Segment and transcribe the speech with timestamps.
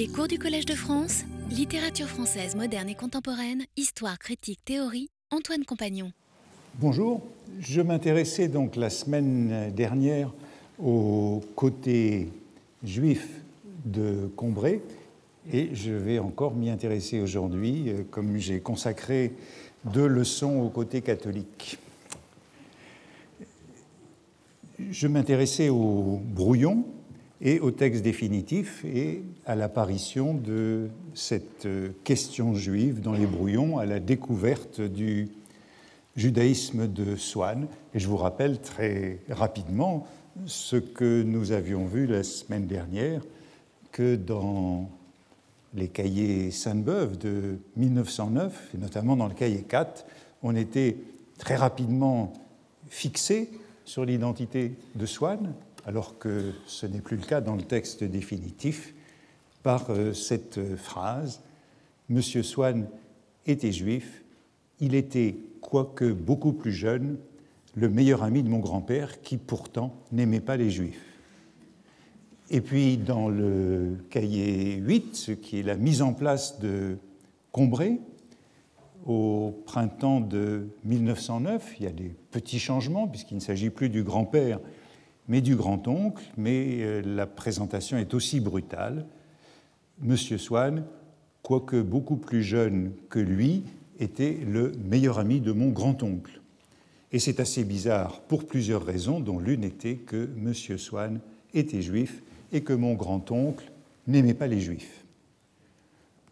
[0.00, 5.66] Les cours du Collège de France, littérature française moderne et contemporaine, histoire, critique, théorie, Antoine
[5.66, 6.10] Compagnon.
[6.76, 7.20] Bonjour,
[7.60, 10.32] je m'intéressais donc la semaine dernière
[10.82, 12.30] au côté
[12.82, 13.28] juif
[13.84, 14.80] de Combray
[15.52, 19.34] et je vais encore m'y intéresser aujourd'hui euh, comme j'ai consacré
[19.84, 21.76] deux leçons au côté catholique.
[24.78, 26.86] Je m'intéressais au brouillon
[27.42, 31.66] et au texte définitif et à l'apparition de cette
[32.04, 35.28] question juive dans les brouillons, à la découverte du
[36.16, 37.66] judaïsme de Swann.
[37.94, 40.06] Et je vous rappelle très rapidement
[40.46, 43.22] ce que nous avions vu la semaine dernière,
[43.92, 44.88] que dans
[45.74, 50.04] les cahiers Sainte-Beuve de 1909, et notamment dans le cahier 4,
[50.42, 50.96] on était
[51.38, 52.32] très rapidement
[52.88, 53.50] fixé
[53.84, 55.52] sur l'identité de Swann,
[55.90, 58.94] alors que ce n'est plus le cas dans le texte définitif,
[59.64, 61.42] par euh, cette phrase
[62.08, 62.86] Monsieur Swann
[63.44, 64.22] était juif,
[64.78, 67.18] il était, quoique beaucoup plus jeune,
[67.74, 71.02] le meilleur ami de mon grand-père qui pourtant n'aimait pas les juifs.
[72.50, 76.98] Et puis dans le cahier 8, ce qui est la mise en place de
[77.50, 77.98] Combray,
[79.06, 84.04] au printemps de 1909, il y a des petits changements puisqu'il ne s'agit plus du
[84.04, 84.60] grand-père
[85.30, 89.06] mais du grand-oncle, mais euh, la présentation est aussi brutale.
[90.02, 90.84] Monsieur Swann,
[91.42, 93.62] quoique beaucoup plus jeune que lui,
[94.00, 96.40] était le meilleur ami de mon grand-oncle.
[97.12, 101.20] Et c'est assez bizarre pour plusieurs raisons, dont l'une était que Monsieur Swann
[101.54, 103.70] était juif et que mon grand-oncle
[104.08, 105.04] n'aimait pas les juifs.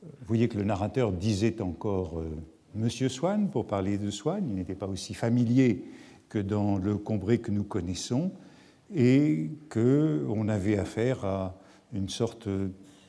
[0.03, 2.37] Vous voyez que le narrateur disait encore euh,
[2.75, 5.85] Monsieur Swann pour parler de Swann, il n'était pas aussi familier
[6.29, 8.33] que dans le Combré que nous connaissons,
[8.95, 11.59] et qu'on avait affaire à
[11.93, 12.49] une sorte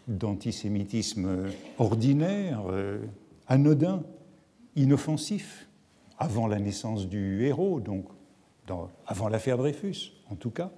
[0.07, 1.45] d'antisémitisme
[1.77, 2.99] ordinaire, euh,
[3.47, 4.03] anodin,
[4.75, 5.67] inoffensif,
[6.17, 8.05] avant la naissance du héros, donc
[9.07, 10.71] avant l'affaire Dreyfus en tout cas.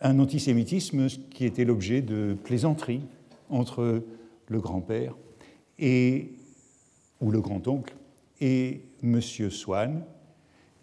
[0.00, 3.02] Un antisémitisme qui était l'objet de plaisanteries
[3.50, 4.02] entre
[4.46, 5.14] le grand-père
[5.78, 6.32] et
[7.20, 7.94] ou le grand-oncle
[8.40, 9.20] et M.
[9.20, 10.04] Swann,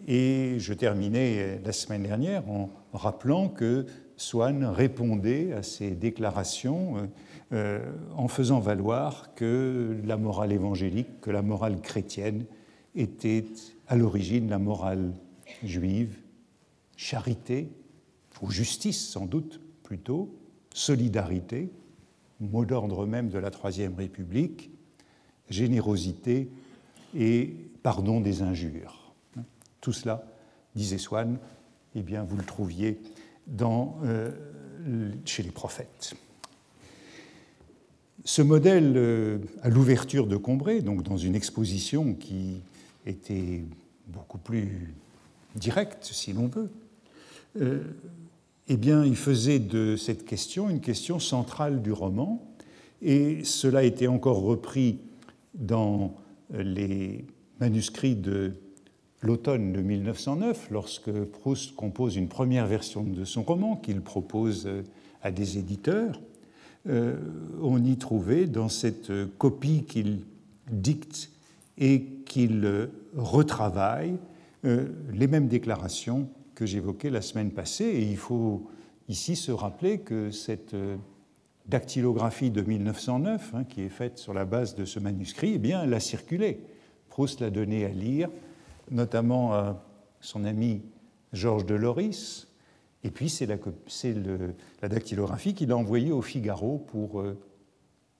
[0.07, 3.85] et je terminais la semaine dernière en rappelant que
[4.17, 7.07] Swann répondait à ces déclarations euh,
[7.53, 12.45] euh, en faisant valoir que la morale évangélique, que la morale chrétienne
[12.95, 13.45] était
[13.87, 15.13] à l'origine la morale
[15.63, 16.17] juive,
[16.95, 17.69] charité,
[18.41, 20.35] ou justice sans doute plutôt,
[20.73, 21.69] solidarité,
[22.39, 24.71] mot d'ordre même de la Troisième République,
[25.49, 26.49] générosité
[27.17, 29.04] et pardon des injures.
[29.85, 30.25] Tout cela,
[30.75, 31.37] disait Swann,
[31.93, 32.99] eh bien, vous le trouviez
[33.61, 34.31] euh,
[35.25, 36.15] chez les prophètes.
[38.23, 42.63] Ce modèle, euh, à l'ouverture de Combray, donc dans une exposition qui
[43.05, 43.61] était
[44.07, 44.91] beaucoup plus
[45.53, 46.71] directe, si l'on veut,
[47.61, 47.83] euh,
[48.67, 52.43] eh bien, il faisait de cette question une question centrale du roman,
[53.03, 54.97] et cela a été encore repris
[55.53, 56.15] dans
[56.51, 57.23] les
[57.59, 58.55] manuscrits de
[59.25, 64.83] l'automne de 1909, lorsque Proust compose une première version de son roman qu'il propose euh,
[65.21, 66.21] à des éditeurs,
[66.87, 67.15] euh,
[67.61, 70.19] on y trouvait dans cette copie qu'il
[70.71, 71.31] dicte
[71.79, 74.17] et qu'il retravaille
[74.65, 77.85] euh, les mêmes déclarations que j'évoquais la semaine passée.
[77.85, 78.69] Et il faut
[79.09, 80.75] ici se rappeler que cette
[81.67, 85.83] dactylographie de 1909, hein, qui est faite sur la base de ce manuscrit, eh bien,
[85.83, 86.59] elle a circulé.
[87.09, 88.29] Proust l'a donné à lire
[88.91, 89.83] notamment à
[90.21, 90.81] son ami
[91.33, 92.47] Georges de Loris,
[93.03, 93.57] et puis c'est la,
[94.81, 97.37] la, dactylographie qu'il a envoyée au Figaro pour euh,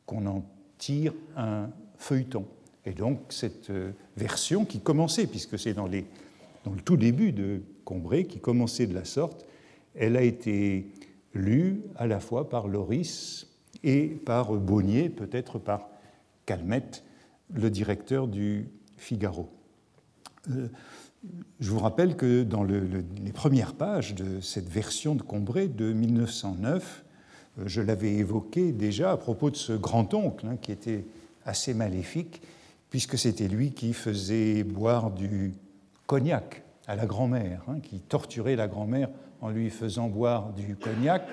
[0.05, 0.45] qu'on en
[0.77, 2.45] tire un feuilleton.
[2.85, 7.63] Et donc cette euh, version qui commençait, puisque c'est dans, dans, le tout début de
[7.83, 9.47] Combray, qui commençait de la sorte,
[9.95, 10.85] elle a été
[11.33, 13.47] lue à la fois par Loris
[13.83, 15.89] et par Bonnier, peut-être par
[16.45, 17.03] Calmette,
[17.51, 19.49] le directeur du Figaro.
[20.51, 20.67] Euh,
[21.59, 27.03] je vous rappelle que dans les premières pages de cette version de Combray de 1909,
[27.59, 31.05] euh, je l'avais évoqué déjà à propos de ce grand-oncle hein, qui était
[31.45, 32.41] assez maléfique,
[32.89, 35.53] puisque c'était lui qui faisait boire du
[36.05, 39.09] cognac à la grand-mère, hein, qui torturait la grand-mère
[39.41, 41.27] en lui faisant boire du cognac.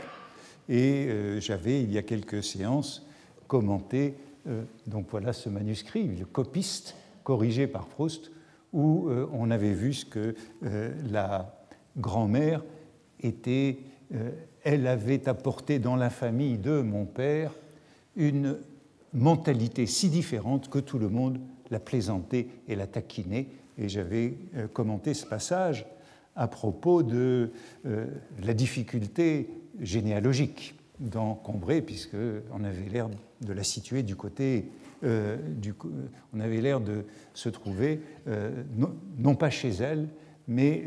[0.69, 3.07] Et euh, j'avais, il y a quelques séances,
[3.47, 4.15] commenté
[4.89, 8.33] donc voilà ce manuscrit, le copiste corrigé par Proust,
[8.73, 10.35] où euh, on avait vu ce que
[10.65, 11.55] euh, la
[11.97, 12.63] grand-mère
[13.21, 13.79] était,
[14.15, 14.31] euh,
[14.65, 17.53] elle avait apporté dans la famille de mon père
[18.17, 18.59] une
[19.13, 21.39] mentalité si différente que tout le monde
[21.71, 23.49] la plaisantait et la taquinait.
[23.79, 24.35] Et j'avais
[24.75, 25.87] commenté ce passage
[26.37, 27.51] à propos de
[27.85, 29.49] la difficulté
[29.81, 33.09] généalogique dans Combray, puisqu'on avait l'air
[33.41, 34.67] de la situer du côté,
[35.05, 35.75] euh, du,
[36.35, 37.05] on avait l'air de
[37.35, 38.01] se trouver
[39.19, 40.09] non, pas chez elle,
[40.49, 40.85] mais,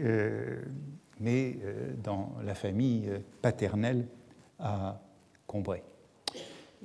[1.19, 1.57] mais
[2.03, 3.09] dans la famille
[3.41, 4.05] paternelle
[4.59, 5.01] à
[5.47, 5.81] Combray.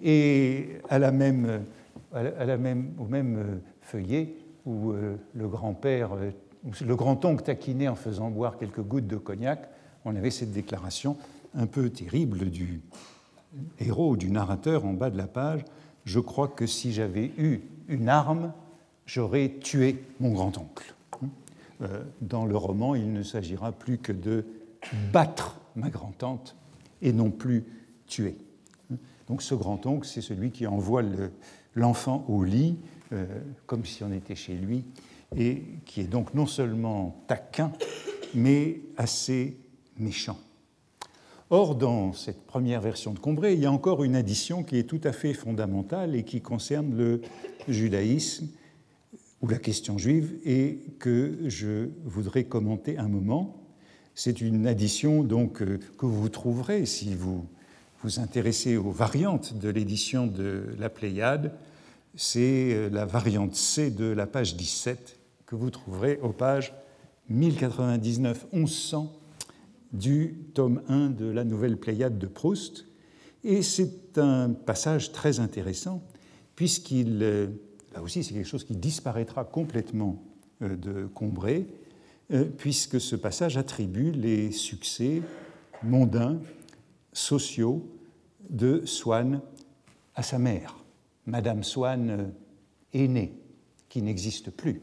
[0.03, 1.65] Et à la même,
[2.13, 4.35] à la même, au même feuillet,
[4.67, 4.93] où
[5.35, 6.11] le grand-père
[6.85, 9.69] le grand-oncle taquinait en faisant boire quelques gouttes de cognac,
[10.05, 11.17] on avait cette déclaration
[11.55, 12.81] un peu terrible du
[13.79, 15.65] héros, du narrateur en bas de la page.
[16.05, 18.53] Je crois que si j'avais eu une arme,
[19.07, 20.95] j'aurais tué mon grand-oncle.
[21.83, 24.45] Euh, dans le roman, il ne s'agira plus que de
[25.13, 26.57] battre ma grand-tante
[27.01, 27.65] et non plus
[28.07, 28.37] tuer.
[29.29, 31.03] Donc ce grand-oncle, c'est celui qui envoie
[31.75, 32.77] l'enfant au lit,
[33.13, 33.27] euh,
[33.67, 34.85] comme si on était chez lui,
[35.37, 37.73] et qui est donc non seulement taquin,
[38.35, 39.57] mais assez
[39.99, 40.39] méchant.
[41.53, 44.85] Or, dans cette première version de Combray, il y a encore une addition qui est
[44.85, 47.23] tout à fait fondamentale et qui concerne le
[47.67, 48.47] judaïsme
[49.43, 53.65] ou la question juive et que je voudrais commenter un moment.
[54.15, 57.45] C'est une addition donc euh, que vous trouverez si vous
[58.05, 61.53] vous intéressez aux variantes de l'édition de la Pléiade.
[62.15, 66.73] C'est euh, la variante C de la page 17 que vous trouverez aux pages
[67.29, 69.09] 1099-1100
[69.93, 72.87] du tome 1 de la Nouvelle Pléiade de Proust.
[73.43, 76.03] Et c'est un passage très intéressant,
[76.57, 77.47] puisqu'il, euh,
[77.95, 80.23] là aussi c'est quelque chose qui disparaîtra complètement
[80.63, 81.67] euh, de Combray,
[82.33, 85.23] euh, puisque ce passage attribue les succès
[85.83, 86.39] mondains,
[87.13, 87.89] sociaux
[88.51, 89.41] de Swann
[90.15, 90.77] à sa mère,
[91.27, 92.33] Madame Swann
[92.93, 93.35] aînée,
[93.89, 94.83] qui n'existe plus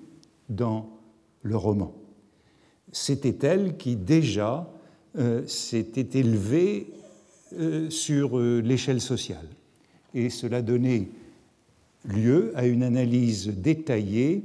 [0.50, 0.90] dans
[1.42, 1.94] le roman.
[2.92, 4.70] C'était elle qui déjà
[5.48, 6.88] s'était élevée
[7.54, 9.48] euh, sur euh, l'échelle sociale.
[10.14, 11.08] Et cela donnait
[12.04, 14.44] lieu à une analyse détaillée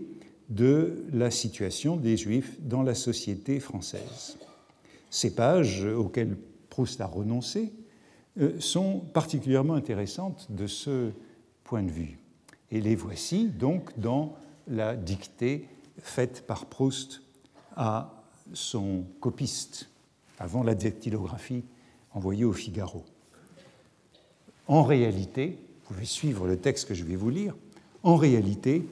[0.49, 4.39] de la situation des Juifs dans la société française.
[5.11, 6.37] Ces pages auxquelles
[6.71, 7.73] Proust a renoncé
[8.59, 11.11] sont particulièrement intéressantes de ce
[11.65, 12.19] point de vue.
[12.71, 14.37] Et les voici donc dans
[14.67, 17.23] la dictée faite par Proust
[17.77, 19.92] à son copiste
[20.38, 21.64] avant la dactylographie
[22.12, 23.05] envoyée au Figaro.
[24.67, 27.55] En réalité, vous pouvez suivre le texte que je vais vous lire,
[28.02, 28.87] en réalité,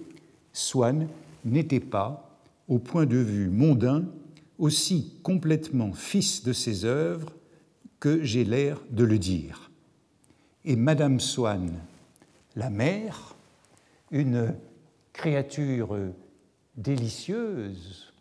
[0.52, 1.08] Swann
[1.44, 2.36] n'était pas,
[2.68, 4.04] au point de vue mondain,
[4.58, 7.32] aussi complètement fils de ses œuvres
[7.98, 9.70] que j'ai l'air de le dire.
[10.64, 11.72] Et Madame Swann,
[12.56, 13.34] la mère,
[14.10, 14.54] une
[15.12, 15.96] créature
[16.76, 18.12] délicieuse,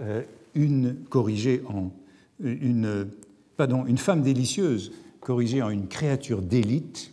[0.00, 0.22] euh,
[0.54, 1.90] une corrigée en
[2.42, 3.08] une,
[3.56, 7.12] pardon, une femme délicieuse corrigée en une créature d'élite,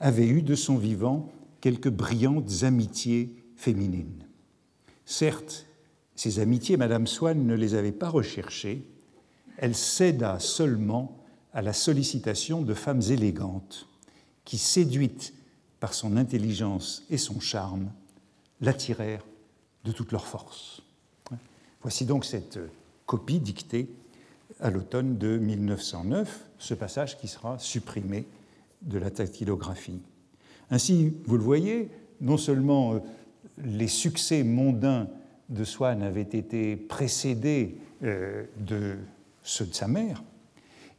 [0.00, 1.30] avait eu de son vivant
[1.60, 4.26] quelques brillantes amitiés féminines.
[5.04, 5.66] Certes,
[6.14, 8.84] ces amitiés, Madame Swann ne les avait pas recherchées,
[9.58, 11.18] elle céda seulement
[11.52, 13.88] à la sollicitation de femmes élégantes
[14.44, 15.34] qui, séduites
[15.80, 17.90] par son intelligence et son charme,
[18.60, 19.24] l'attirèrent
[19.84, 20.82] de toute leur force.
[21.82, 22.58] Voici donc cette
[23.06, 23.88] copie dictée
[24.60, 28.26] à l'automne de 1909, ce passage qui sera supprimé
[28.82, 30.00] de la dactylographie.
[30.70, 31.88] Ainsi, vous le voyez,
[32.20, 32.98] non seulement euh,
[33.64, 35.08] les succès mondains
[35.48, 38.96] de Swann avaient été précédés euh, de
[39.42, 40.22] ceux de sa mère,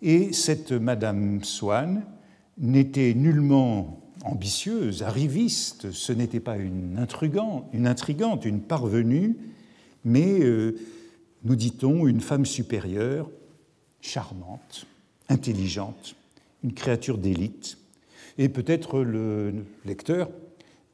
[0.02, 2.04] et cette Madame Swann
[2.58, 6.98] n'était nullement ambitieuse, arriviste, ce n'était pas une,
[7.74, 9.38] une intrigante, une parvenue,
[10.06, 10.76] mais, euh,
[11.44, 13.30] nous dit-on, une femme supérieure,
[14.02, 14.86] charmante,
[15.30, 16.16] intelligente,
[16.64, 17.78] une créature d'élite.
[18.38, 20.30] Et peut-être le lecteur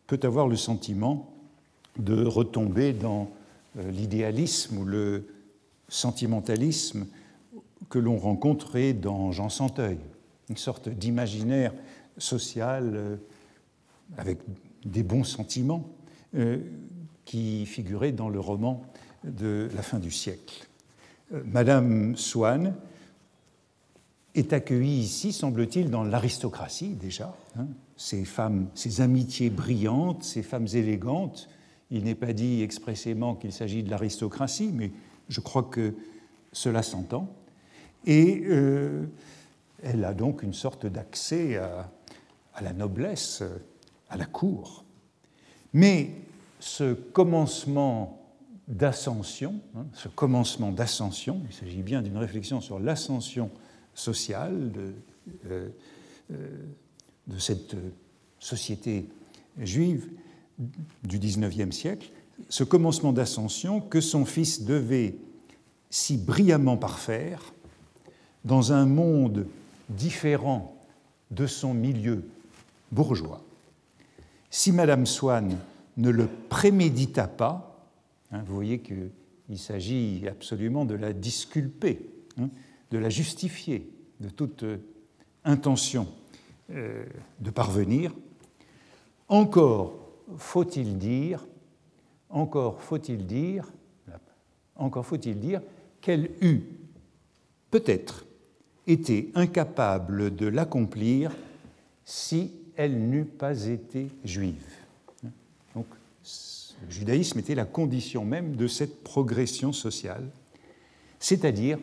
[0.07, 1.33] peut avoir le sentiment
[1.97, 3.29] de retomber dans
[3.77, 5.27] euh, l'idéalisme ou le
[5.89, 7.05] sentimentalisme
[7.89, 9.97] que l'on rencontrait dans Jean Santeuil,
[10.49, 11.73] une sorte d'imaginaire
[12.17, 13.15] social euh,
[14.17, 14.39] avec
[14.85, 15.87] des bons sentiments
[16.35, 16.57] euh,
[17.25, 18.83] qui figuraient dans le roman
[19.23, 20.67] de la fin du siècle.
[21.45, 22.75] Madame Swann
[24.35, 27.35] est accueillie ici, semble-t-il, dans l'aristocratie déjà.
[27.57, 27.67] Hein.
[27.97, 31.49] ces femmes, ces amitiés brillantes, ces femmes élégantes.
[31.91, 34.91] Il n'est pas dit expressément qu'il s'agit de l'aristocratie, mais
[35.29, 35.93] je crois que
[36.51, 37.27] cela s'entend.
[38.05, 38.43] Et
[39.83, 41.89] elle a donc une sorte d'accès à
[42.53, 43.43] à la noblesse,
[44.09, 44.83] à la cour.
[45.73, 46.11] Mais
[46.59, 48.19] ce commencement
[48.67, 53.49] d'ascension, hein, ce commencement d'ascension, il s'agit bien d'une réflexion sur l'ascension
[53.93, 54.93] sociale de,
[55.49, 55.69] euh,
[56.31, 56.49] euh,
[57.27, 57.75] de cette
[58.39, 59.07] société
[59.59, 60.09] juive
[61.03, 62.09] du XIXe siècle,
[62.49, 65.15] ce commencement d'ascension que son fils devait
[65.89, 67.53] si brillamment parfaire
[68.45, 69.47] dans un monde
[69.89, 70.75] différent
[71.31, 72.23] de son milieu
[72.91, 73.43] bourgeois.
[74.49, 75.57] Si Madame Swann
[75.97, 77.85] ne le prémédita pas,
[78.31, 82.09] hein, vous voyez qu'il s'agit absolument de la disculper,
[82.39, 82.49] hein,
[82.93, 84.63] de la justifier de toute
[85.43, 86.07] intention
[86.69, 87.03] euh,
[87.39, 88.13] de parvenir,
[89.27, 89.95] encore
[90.37, 91.43] faut-il dire,
[92.29, 93.73] encore faut-il dire,
[94.75, 95.61] encore faut-il dire
[96.01, 96.61] qu'elle eût
[97.71, 98.27] peut-être
[98.85, 101.35] été incapable de l'accomplir
[102.05, 104.67] si elle n'eût pas été juive.
[105.73, 105.87] Donc,
[106.85, 110.29] le judaïsme était la condition même de cette progression sociale,
[111.17, 111.79] c'est-à-dire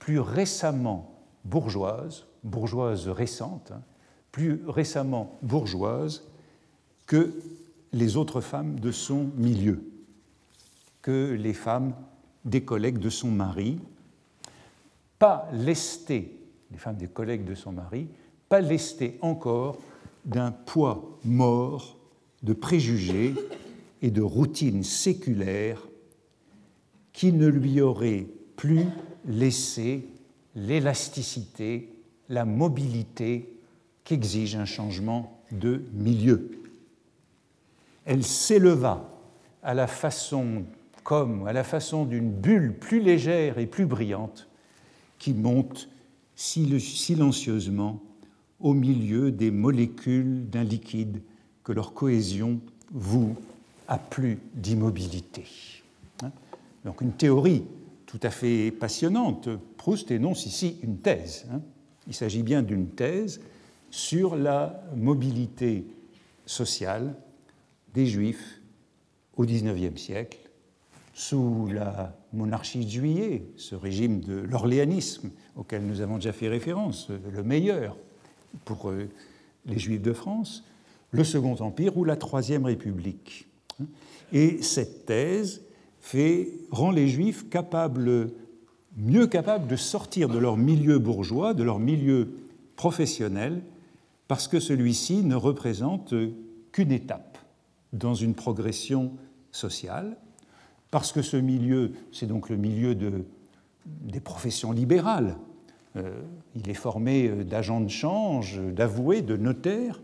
[0.00, 3.82] plus récemment bourgeoise, bourgeoise récente, hein,
[4.32, 6.24] plus récemment bourgeoise
[7.06, 7.32] que
[7.92, 9.84] les autres femmes de son milieu,
[11.02, 11.94] que les femmes
[12.44, 13.78] des collègues de son mari,
[15.18, 16.36] pas lestées,
[16.72, 18.08] les femmes des collègues de son mari,
[18.48, 19.78] pas lestées encore
[20.24, 21.96] d'un poids mort
[22.42, 23.34] de préjugés
[24.00, 25.86] et de routines séculaires
[27.12, 28.26] qui ne lui auraient
[28.60, 28.84] plus
[29.26, 30.06] laissé
[30.54, 31.88] l'élasticité,
[32.28, 33.50] la mobilité
[34.04, 36.50] qu'exige un changement de milieu.
[38.04, 39.08] Elle s'éleva
[39.62, 40.64] à la façon
[41.04, 44.46] comme à la façon d'une bulle plus légère et plus brillante
[45.18, 45.88] qui monte
[46.36, 48.02] silencieusement
[48.60, 51.22] au milieu des molécules d'un liquide
[51.64, 52.60] que leur cohésion
[52.92, 53.34] voue
[53.88, 55.46] à plus d'immobilité.
[56.22, 56.30] Hein?
[56.84, 57.64] Donc une théorie
[58.10, 59.48] tout à fait passionnante.
[59.76, 61.46] Proust énonce ici une thèse.
[61.52, 61.60] Hein?
[62.08, 63.40] Il s'agit bien d'une thèse
[63.90, 65.84] sur la mobilité
[66.44, 67.14] sociale
[67.94, 68.60] des Juifs
[69.36, 70.38] au XIXe siècle,
[71.14, 77.10] sous la monarchie de Juillet, ce régime de l'orléanisme auquel nous avons déjà fait référence,
[77.10, 77.96] le meilleur
[78.64, 79.08] pour euh,
[79.66, 80.64] les Juifs de France,
[81.12, 83.46] le Second Empire ou la Troisième République.
[84.32, 85.62] Et cette thèse
[86.00, 88.30] fait, rend les Juifs capables,
[88.96, 92.28] mieux capables de sortir de leur milieu bourgeois, de leur milieu
[92.76, 93.62] professionnel,
[94.28, 96.14] parce que celui-ci ne représente
[96.72, 97.38] qu'une étape
[97.92, 99.12] dans une progression
[99.50, 100.16] sociale,
[100.90, 103.24] parce que ce milieu, c'est donc le milieu de,
[103.86, 105.36] des professions libérales.
[105.96, 106.20] Euh,
[106.54, 110.00] il est formé d'agents de change, d'avoués, de notaires,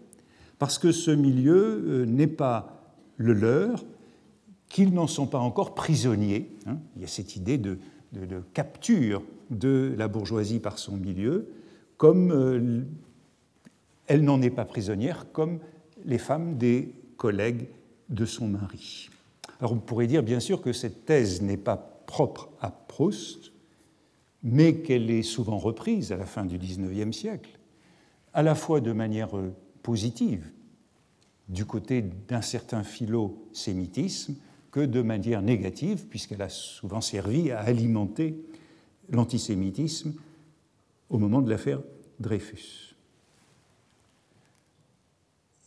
[0.59, 2.83] parce que ce milieu euh, n'est pas
[3.17, 3.85] le leur,
[4.69, 6.51] qu'ils n'en sont pas encore prisonniers.
[6.67, 6.79] Hein.
[6.97, 7.79] Il y a cette idée de,
[8.55, 11.49] capture de la bourgeoisie par son milieu,
[11.97, 12.83] comme euh,
[14.07, 15.59] elle n'en est pas prisonnière comme
[16.05, 17.69] les femmes des collègues
[18.09, 19.09] de son mari.
[19.61, 23.53] Alors on pourrait dire bien sûr que cette thèse n'est pas propre à Proust,
[24.43, 27.59] mais qu'elle est souvent reprise à la fin du XIXe siècle,
[28.33, 30.51] à la fois de manière euh, positive,
[31.49, 34.35] du côté d'un certain philo-sémitisme,
[34.77, 38.37] que de manière négative, puisqu'elle a souvent servi à alimenter
[39.09, 40.13] l'antisémitisme
[41.09, 41.81] au moment de l'affaire
[42.21, 42.95] Dreyfus.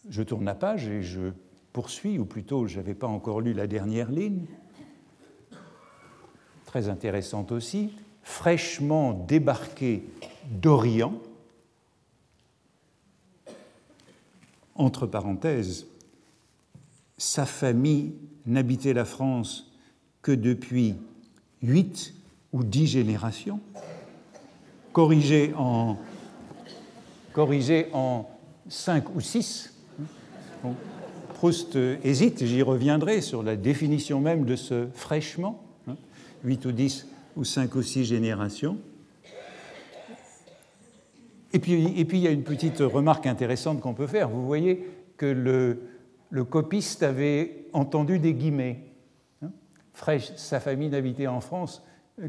[0.07, 1.31] Je tourne la page et je
[1.73, 4.45] poursuis, ou plutôt je n'avais pas encore lu la dernière ligne,
[6.67, 10.03] très intéressante aussi, fraîchement débarqué
[10.51, 11.19] d'Orient,
[14.75, 15.87] entre parenthèses,
[17.19, 18.13] sa famille
[18.47, 19.71] n'habitait la France
[20.23, 20.95] que depuis
[21.61, 22.15] huit
[22.53, 23.59] ou dix générations,
[24.93, 25.97] corrigé en,
[27.33, 28.27] corrigé en
[28.67, 29.75] cinq ou six
[31.35, 35.63] Proust hésite, j'y reviendrai sur la définition même de ce fraîchement,
[36.43, 37.07] 8 hein, ou 10
[37.37, 38.77] ou 5 ou 6 générations.
[41.53, 44.27] Et puis, et puis il y a une petite remarque intéressante qu'on peut faire.
[44.27, 44.85] Vous voyez
[45.15, 45.79] que le,
[46.29, 48.79] le copiste avait entendu des guillemets.
[49.41, 49.51] Hein.
[49.93, 51.83] Fraîche, sa famille n'habitait en France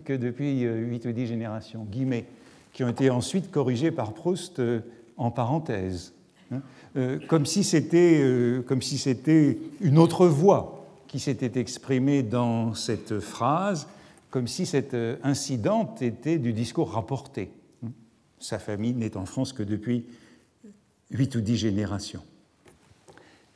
[0.04, 1.84] que depuis 8 ou 10 générations.
[1.84, 2.26] Guillemets,
[2.72, 4.80] qui ont été ensuite corrigés par Proust euh,
[5.16, 6.14] en parenthèse.
[6.52, 6.62] Hein.
[6.96, 9.12] Euh, comme si c'était euh, si
[9.80, 13.86] une autre voix qui s'était exprimée dans cette phrase,
[14.30, 17.50] comme si cet euh, incident était du discours rapporté.
[18.38, 20.06] Sa famille n'est en France que depuis
[21.10, 22.22] huit ou dix générations.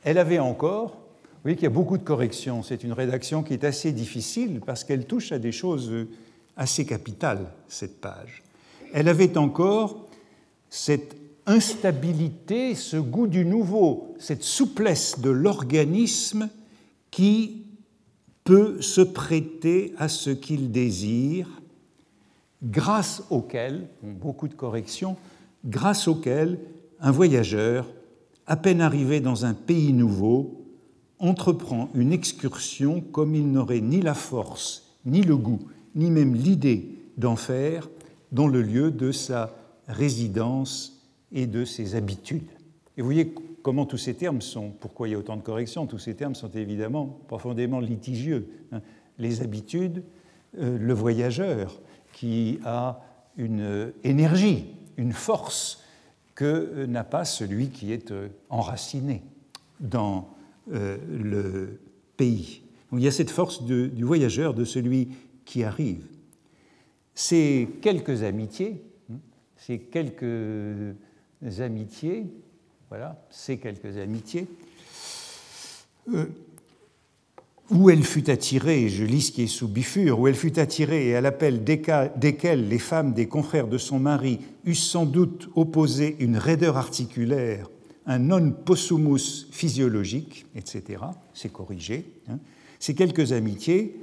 [0.05, 3.53] Elle avait encore, vous voyez qu'il y a beaucoup de corrections, c'est une rédaction qui
[3.53, 5.91] est assez difficile parce qu'elle touche à des choses
[6.55, 8.43] assez capitales, cette page.
[8.93, 10.07] Elle avait encore
[10.69, 11.15] cette
[11.47, 16.49] instabilité, ce goût du nouveau, cette souplesse de l'organisme
[17.09, 17.63] qui
[18.43, 21.49] peut se prêter à ce qu'il désire,
[22.61, 25.17] grâce auquel, beaucoup de corrections,
[25.65, 26.59] grâce auquel
[26.99, 27.87] un voyageur,
[28.47, 30.65] à peine arrivé dans un pays nouveau,
[31.19, 35.59] entreprend une excursion comme il n'aurait ni la force, ni le goût,
[35.95, 37.89] ni même l'idée d'en faire
[38.31, 39.55] dans le lieu de sa
[39.87, 42.49] résidence et de ses habitudes.
[42.97, 45.85] Et vous voyez comment tous ces termes sont, pourquoi il y a autant de corrections,
[45.85, 48.47] tous ces termes sont évidemment profondément litigieux.
[48.71, 48.81] Hein.
[49.17, 50.03] Les habitudes,
[50.59, 51.81] euh, le voyageur
[52.13, 53.01] qui a
[53.37, 54.65] une énergie,
[54.97, 55.84] une force
[56.35, 59.23] que n'a pas celui qui est euh, enraciné
[59.79, 60.29] dans
[60.71, 61.79] euh, le
[62.17, 62.61] pays.
[62.91, 65.09] Il y a cette force du voyageur, de celui
[65.43, 66.05] qui arrive.
[67.13, 69.17] Ces quelques amitiés, hein,
[69.57, 70.95] ces quelques
[71.59, 72.25] amitiés,
[72.89, 74.47] voilà, ces quelques amitiés,
[76.13, 76.25] euh,
[77.71, 81.07] où elle fut attirée, je lis ce qui est sous bifure, où elle fut attirée
[81.07, 86.15] et à l'appel desquelles les femmes des confrères de son mari eussent sans doute opposé
[86.19, 87.69] une raideur articulaire,
[88.05, 91.01] un non possumus physiologique, etc.,
[91.33, 92.05] c'est corrigé.
[92.29, 92.37] Hein.
[92.79, 93.99] Ces quelques amitiés,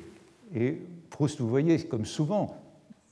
[0.54, 0.78] et
[1.10, 2.56] Proust, vous voyez, comme souvent,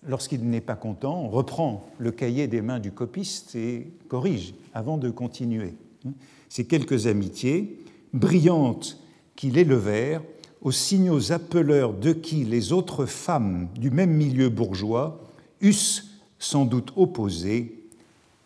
[0.07, 4.99] lorsqu'il n'est pas content, on reprend le cahier des mains du copiste et corrige avant
[4.99, 5.75] de continuer.
[6.07, 6.13] Hein.
[6.49, 7.79] Ces quelques amitiés,
[8.13, 8.99] brillantes
[9.37, 10.23] qui l'élevèrent,
[10.63, 15.21] aux signaux appeleurs de qui les autres femmes du même milieu bourgeois
[15.61, 17.85] eussent sans doute opposé,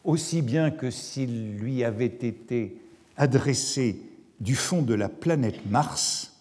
[0.05, 2.77] aussi bien que s'il lui avait été
[3.17, 4.01] adressé
[4.41, 6.33] du fond de la planète Mars,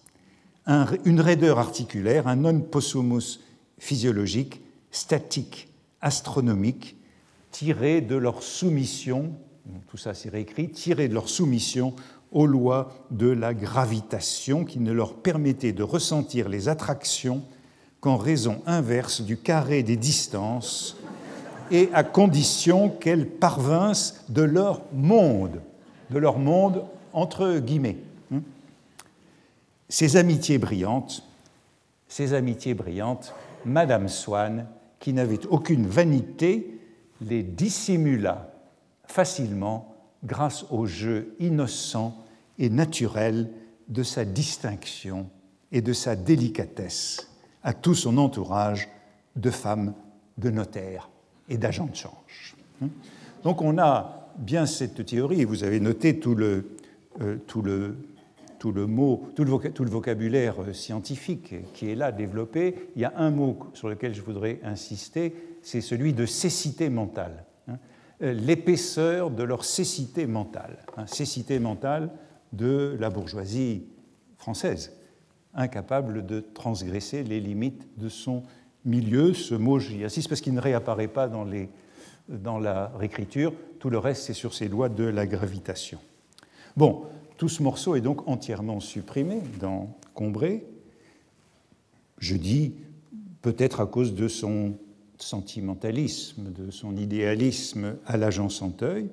[1.05, 3.41] une raideur articulaire, un non possumus
[3.77, 5.67] physiologique, statique,
[6.01, 6.95] astronomique,
[7.51, 9.33] tiré de leur soumission,
[9.87, 11.93] tout ça c'est réécrit, tiré de leur soumission
[12.31, 17.43] aux lois de la gravitation qui ne leur permettaient de ressentir les attractions
[18.01, 20.97] qu'en raison inverse du carré des distances
[21.71, 25.61] et à condition qu'elles parvinssent de leur monde,
[26.09, 27.97] de leur monde entre guillemets.
[29.89, 31.23] Ces amitiés brillantes,
[32.07, 34.65] ces amitiés brillantes, Madame Swann,
[34.99, 36.79] qui n'avait aucune vanité,
[37.21, 38.52] les dissimula
[39.05, 42.15] facilement grâce au jeu innocent
[42.57, 43.49] et naturel
[43.89, 45.29] de sa distinction
[45.71, 47.29] et de sa délicatesse
[47.63, 48.89] à tout son entourage
[49.35, 49.93] de femmes,
[50.37, 51.09] de notaires
[51.49, 52.55] et d'agents de change.
[53.43, 56.69] Donc on a bien cette théorie, et vous avez noté tout le,
[57.21, 57.97] euh, tout le,
[58.59, 62.89] tout le mot, tout le, tout le, vocabulaire euh, scientifique qui est là développé.
[62.95, 67.45] Il y a un mot sur lequel je voudrais insister, c'est celui de cécité mentale.
[68.23, 70.77] L'épaisseur de leur cécité mentale.
[70.95, 71.05] Hein?
[71.07, 72.09] Cécité mentale,
[72.53, 73.83] de la bourgeoisie
[74.37, 74.95] française,
[75.53, 78.43] incapable de transgresser les limites de son
[78.85, 79.33] milieu.
[79.33, 81.45] Ce mot, j'y insiste parce qu'il ne réapparaît pas dans,
[82.29, 83.53] dans la réécriture.
[83.79, 85.99] Tout le reste, c'est sur ces lois de la gravitation.
[86.77, 87.03] Bon,
[87.37, 90.65] tout ce morceau est donc entièrement supprimé dans Combré.
[92.19, 92.75] Je dis
[93.41, 94.77] peut-être à cause de son
[95.23, 99.09] sentimentalisme, de son idéalisme à l'agent Santeuil,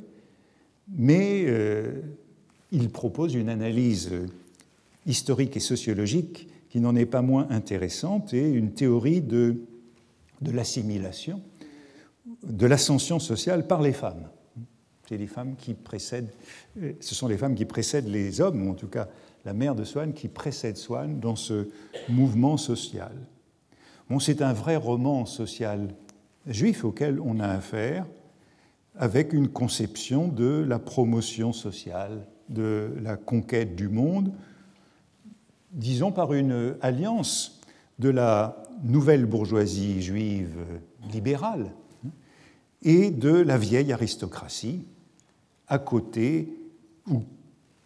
[0.88, 2.02] mais euh,
[2.72, 4.10] il propose une analyse
[5.06, 9.56] historique et sociologique qui n'en est pas moins intéressante et une théorie de,
[10.40, 11.40] de l'assimilation,
[12.44, 14.28] de l'ascension sociale par les femmes.
[15.10, 16.30] Les femmes qui précèdent,
[17.00, 19.08] ce sont les femmes qui précèdent les hommes, ou en tout cas
[19.44, 21.68] la mère de Swann qui précède Swann dans ce
[22.08, 23.12] mouvement social.
[24.18, 25.94] C'est un vrai roman social
[26.46, 28.06] juif auquel on a affaire
[28.96, 34.32] avec une conception de la promotion sociale, de la conquête du monde,
[35.70, 37.60] disons par une alliance
[37.98, 40.56] de la nouvelle bourgeoisie juive
[41.12, 41.70] libérale
[42.82, 44.84] et de la vieille aristocratie,
[45.68, 46.52] à côté
[47.08, 47.22] ou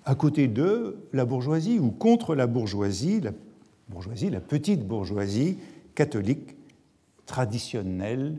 [0.04, 3.32] à côté de la bourgeoisie ou contre la bourgeoisie, la
[3.88, 5.58] bourgeoisie, la petite bourgeoisie
[5.94, 6.56] catholique
[7.26, 8.38] traditionnelle,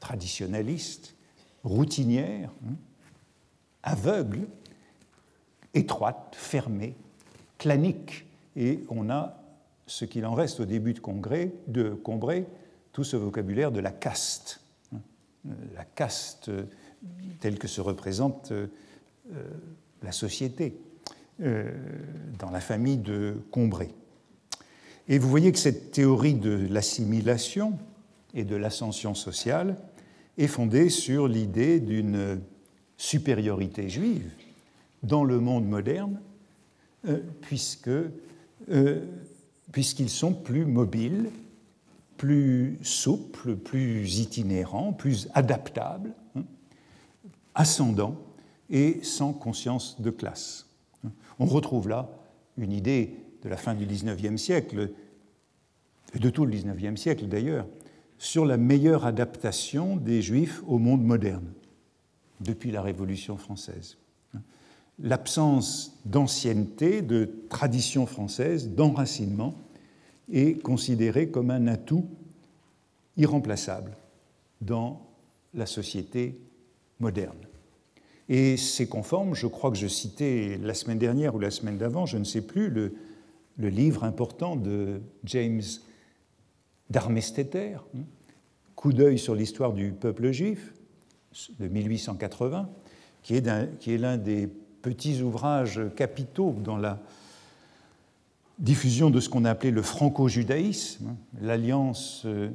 [0.00, 1.14] traditionnaliste,
[1.64, 2.74] routinière, hein,
[3.82, 4.46] aveugle,
[5.74, 6.96] étroite, fermée,
[7.58, 8.26] clanique.
[8.56, 9.42] Et on a
[9.86, 12.46] ce qu'il en reste au début de, Congrès, de Combray,
[12.92, 14.60] tout ce vocabulaire de la caste.
[15.74, 16.50] La caste
[17.40, 18.52] telle que se représente
[20.02, 20.76] la société,
[21.38, 23.90] dans la famille de Combray.
[25.08, 27.78] Et vous voyez que cette théorie de l'assimilation
[28.34, 29.76] et de l'ascension sociale
[30.36, 32.40] est fondée sur l'idée d'une
[32.96, 34.30] supériorité juive
[35.02, 36.20] dans le monde moderne,
[37.06, 39.04] euh, puisque, euh,
[39.70, 41.30] puisqu'ils sont plus mobiles,
[42.16, 46.42] plus souples, plus itinérants, plus adaptables, hein,
[47.54, 48.16] ascendants
[48.70, 50.66] et sans conscience de classe.
[51.38, 52.10] On retrouve là
[52.56, 53.14] une idée
[53.46, 54.90] de la fin du XIXe siècle,
[56.14, 57.68] et de tout le XIXe siècle d'ailleurs,
[58.18, 61.46] sur la meilleure adaptation des Juifs au monde moderne,
[62.40, 63.98] depuis la Révolution française.
[64.98, 69.54] L'absence d'ancienneté, de tradition française, d'enracinement,
[70.32, 72.08] est considérée comme un atout
[73.16, 73.96] irremplaçable
[74.60, 75.06] dans
[75.54, 76.40] la société
[76.98, 77.38] moderne.
[78.28, 82.06] Et c'est conforme, je crois que je citais la semaine dernière ou la semaine d'avant,
[82.06, 82.94] je ne sais plus, le,
[83.58, 85.62] le livre important de James
[86.90, 88.00] d'Armesteter, hein,
[88.74, 90.74] Coup d'œil sur l'histoire du peuple juif,
[91.58, 92.68] de 1880,
[93.22, 94.48] qui est l'un des
[94.82, 97.00] petits ouvrages capitaux dans la
[98.58, 102.50] diffusion de ce qu'on a appelé le franco-judaïsme, hein, l'alliance euh,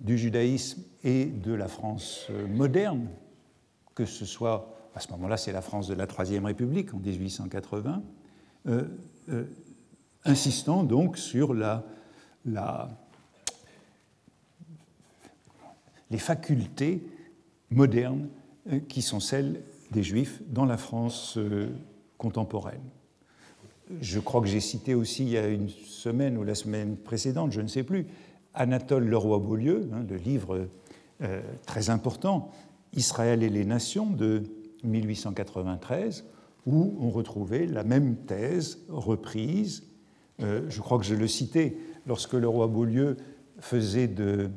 [0.00, 3.08] du judaïsme et de la France euh, moderne,
[3.94, 8.02] que ce soit, à ce moment-là, c'est la France de la Troisième République en 1880,
[10.28, 11.80] insistant donc sur les
[16.18, 17.02] facultés
[17.70, 18.28] modernes
[18.70, 21.68] euh, qui sont celles des Juifs dans la France euh,
[22.18, 22.82] contemporaine.
[24.00, 27.52] Je crois que j'ai cité aussi il y a une semaine ou la semaine précédente,
[27.52, 28.06] je ne sais plus,
[28.54, 30.68] Anatole Leroy-Beaulieu, hein, le livre
[31.22, 32.52] euh, très important,
[32.92, 34.44] Israël et les nations de
[34.84, 36.24] 1893,
[36.66, 39.87] où on retrouvait la même thèse reprise
[40.40, 43.16] euh, je crois que je le citais, lorsque le roi Beaulieu
[43.60, 44.50] faisait de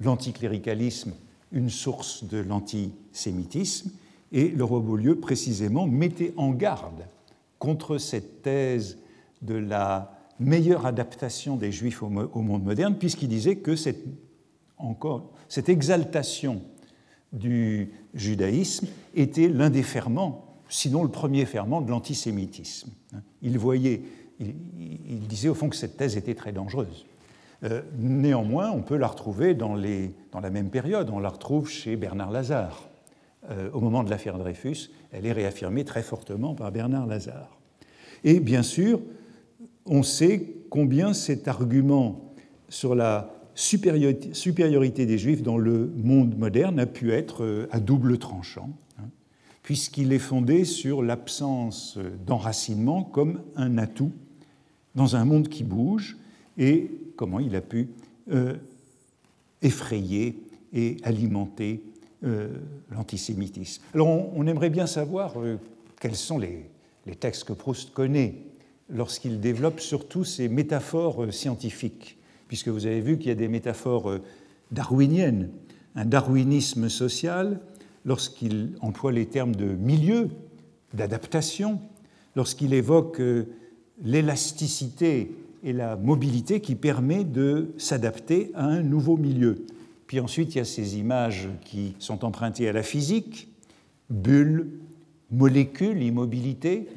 [0.00, 1.12] l'anticléricalisme
[1.52, 3.90] une source de l'antisémitisme,
[4.32, 7.04] et le roi Beaulieu précisément mettait en garde
[7.58, 8.98] contre cette thèse
[9.42, 14.04] de la meilleure adaptation des Juifs au, monde moderne, puisqu'il disait que cette,
[14.76, 16.62] encore, cette exaltation
[17.32, 22.90] du judaïsme était l'un des ferments, sinon le premier ferment de l'antisémitisme.
[23.42, 24.02] Il voyait
[24.78, 27.06] il, disait au fond que cette thèse était très dangereuse.
[27.64, 31.10] Euh, néanmoins, on peut la retrouver dans, la même période.
[31.10, 32.88] On la retrouve chez Bernard Lazare.
[33.50, 37.58] Euh, au moment de l'affaire Dreyfus, elle est réaffirmée très fortement par Bernard Lazare.
[38.22, 39.00] Et bien sûr,
[39.86, 42.32] on sait combien cet argument
[42.68, 48.18] sur la supériorité, des Juifs dans le monde moderne a pu être euh, à double
[48.18, 49.08] tranchant, hein,
[49.62, 54.12] puisqu'il est fondé sur l'absence d'enracinement comme un atout
[54.94, 56.16] dans un monde qui bouge
[56.58, 57.88] et comment il a pu
[58.30, 58.54] euh,
[59.62, 60.38] effrayer
[60.72, 61.82] et alimenter
[62.24, 62.48] euh,
[62.90, 63.82] l'antisémitisme.
[63.94, 65.58] Alors on, aimerait bien savoir euh,
[66.00, 66.66] quels sont les,
[67.06, 68.36] les, textes que Proust connaît
[68.88, 74.18] lorsqu'il développe surtout ces métaphores scientifiques, puisque vous avez vu qu'il y a des métaphores
[74.70, 75.50] darwiniennes,
[75.94, 77.60] un darwinisme social,
[78.04, 80.28] lorsqu'il emploie les termes de milieu,
[80.92, 81.80] d'adaptation,
[82.36, 83.20] lorsqu'il évoque
[84.02, 85.30] l'élasticité
[85.62, 89.64] et la mobilité qui permet de s'adapter à un nouveau milieu.
[90.06, 93.48] Puis ensuite, il y a ces images qui sont empruntées à la physique,
[94.10, 94.68] bulles,
[95.30, 96.88] molécules, immobilité.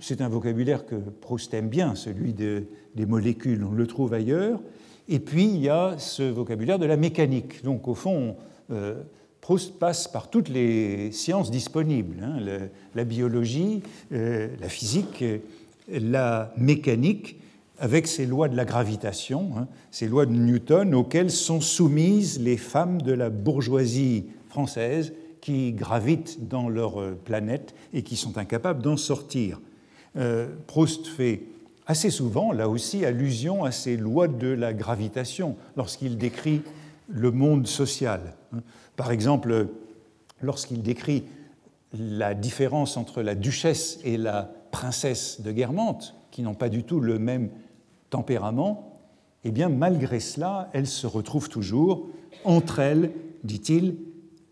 [0.00, 4.60] C'est un vocabulaire que Proust aime bien, celui des molécules, on le trouve ailleurs.
[5.08, 7.64] Et puis, il y a ce vocabulaire de la mécanique.
[7.64, 8.36] Donc, au fond,
[8.70, 9.02] euh,
[9.40, 12.36] Proust passe par toutes les sciences disponibles, hein,
[12.94, 13.82] la, biologie,
[14.12, 15.24] euh, la physique
[15.92, 17.40] la mécanique
[17.78, 22.58] avec ces lois de la gravitation, hein, ces lois de Newton auxquelles sont soumises les
[22.58, 28.82] femmes de la bourgeoisie française qui gravitent dans leur euh, planète et qui sont incapables
[28.82, 29.60] d'en sortir.
[30.16, 31.42] Euh, Proust fait
[31.86, 36.60] assez souvent, là aussi, allusion à ces lois de la gravitation lorsqu'il décrit
[37.08, 38.34] le monde social.
[38.52, 38.60] Hein.
[38.96, 39.68] Par exemple,
[40.42, 41.24] lorsqu'il décrit
[41.98, 47.00] la différence entre la duchesse et la princesses de Guermantes, qui n'ont pas du tout
[47.00, 47.50] le même
[48.10, 49.00] tempérament,
[49.44, 52.08] eh bien, malgré cela, elles se retrouvent toujours
[52.44, 53.12] entre elles,
[53.44, 53.96] dit-il,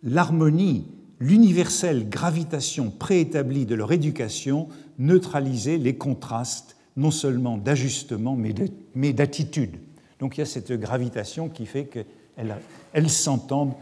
[0.02, 0.86] l'harmonie,
[1.20, 8.36] l'universelle gravitation préétablie de leur éducation neutralisait les contrastes, non seulement d'ajustement,
[8.94, 9.76] mais d'attitude.
[10.20, 13.74] Donc il y a cette gravitation qui fait qu'elles s'entendent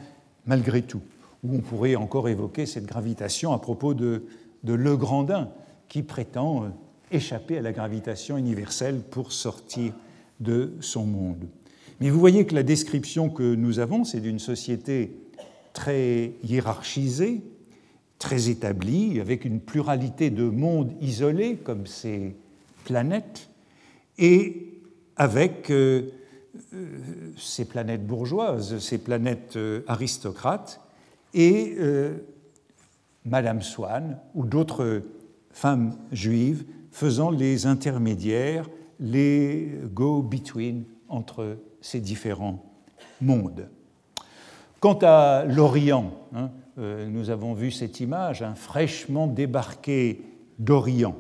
[0.47, 1.01] malgré tout.
[1.45, 4.25] Ou on pourrait encore évoquer cette gravitation à propos de
[4.67, 5.49] de Legrandin
[5.89, 6.69] qui prétend euh,
[7.11, 9.93] échapper à la gravitation universelle pour sortir
[10.41, 11.45] de son monde.
[12.01, 15.17] Mais vous voyez que la description que nous avons, c'est d'une société
[15.73, 17.43] très hiérarchisée,
[18.19, 22.37] très établie, avec une pluralité de mondes isolés comme ces
[22.85, 23.49] planètes,
[24.19, 24.73] et
[25.17, 26.11] avec euh,
[26.75, 26.87] euh,
[27.39, 30.81] ces planètes bourgeoises, ces planètes aristocrates,
[31.35, 31.77] et
[33.27, 35.03] Madame Swann ou d'autres
[35.57, 38.69] femmes juives faisant les intermédiaires,
[39.01, 42.63] les go-between entre ces différents
[43.23, 43.71] mondes.
[44.81, 50.21] Quant à l'Orient, hein, euh, nous avons vu cette image, un fraîchement débarqué
[50.59, 51.17] d'Orient.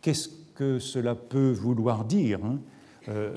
[0.00, 2.58] Qu'est-ce que cela peut vouloir dire hein
[3.10, 3.34] euh,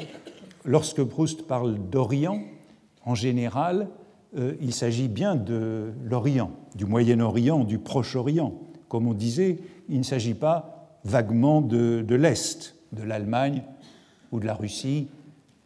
[0.64, 2.44] Lorsque Proust parle d'Orient,
[3.04, 3.90] en général,
[4.38, 8.54] euh, il s'agit bien de l'Orient, du Moyen-Orient, du Proche-Orient.
[8.88, 13.64] Comme on disait, il ne s'agit pas vaguement de, de l'Est, de l'Allemagne
[14.32, 15.08] ou de la Russie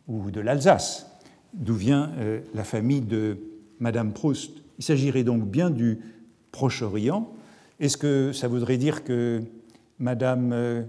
[0.07, 1.09] ou de l'Alsace,
[1.53, 2.11] d'où vient
[2.53, 3.37] la famille de
[3.79, 4.51] Madame Proust.
[4.79, 5.99] Il s'agirait donc bien du
[6.51, 7.29] Proche-Orient.
[7.79, 9.43] Est-ce que ça voudrait dire que
[9.99, 10.83] Madame euh,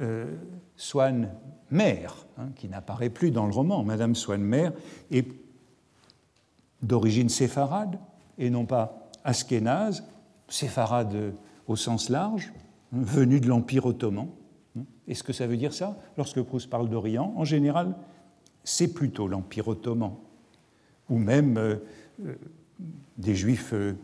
[0.00, 0.36] euh,
[0.76, 1.28] Swann
[1.70, 4.72] mère, hein, qui n'apparaît plus dans le roman, Madame Swann mère,
[5.10, 5.26] est
[6.82, 7.98] d'origine séfarade
[8.38, 10.04] et non pas askénaze,
[10.48, 11.34] séfarade
[11.66, 12.52] au sens large,
[12.92, 14.28] venue de l'Empire ottoman.
[15.06, 15.98] Est-ce que ça veut dire ça?
[16.16, 17.96] Lorsque Proust parle d'Orient, en général,
[18.64, 20.14] c'est plutôt l'Empire ottoman,
[21.08, 21.76] ou même euh,
[23.18, 23.94] des juifs euh,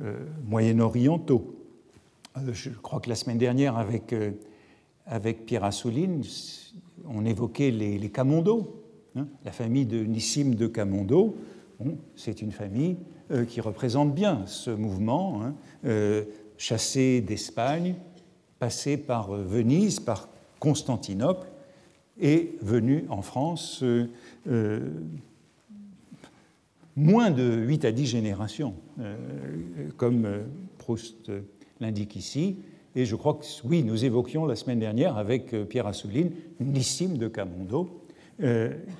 [0.00, 1.56] euh, moyen-orientaux.
[2.36, 4.14] Euh, je crois que la semaine dernière, avec,
[5.06, 6.22] avec Pierre Assouline,
[7.06, 8.84] on évoquait les, les Camondo,
[9.16, 11.36] hein, la famille de Nissim de Camondo.
[12.14, 12.96] C'est une famille
[13.48, 15.54] qui représente bien ce mouvement, hein,
[16.56, 17.96] chassé d'Espagne,
[18.62, 20.28] passé par Venise, par
[20.60, 21.48] Constantinople,
[22.20, 23.82] et venu en France
[26.96, 29.16] moins de 8 à 10 générations, euh,
[29.96, 30.42] comme euh,
[30.78, 31.30] Proust
[31.80, 32.56] l'indique ici.
[32.94, 37.16] Et je crois que, oui, nous évoquions la semaine dernière avec euh, Pierre Assouline Nissim
[37.16, 37.98] de Camondo,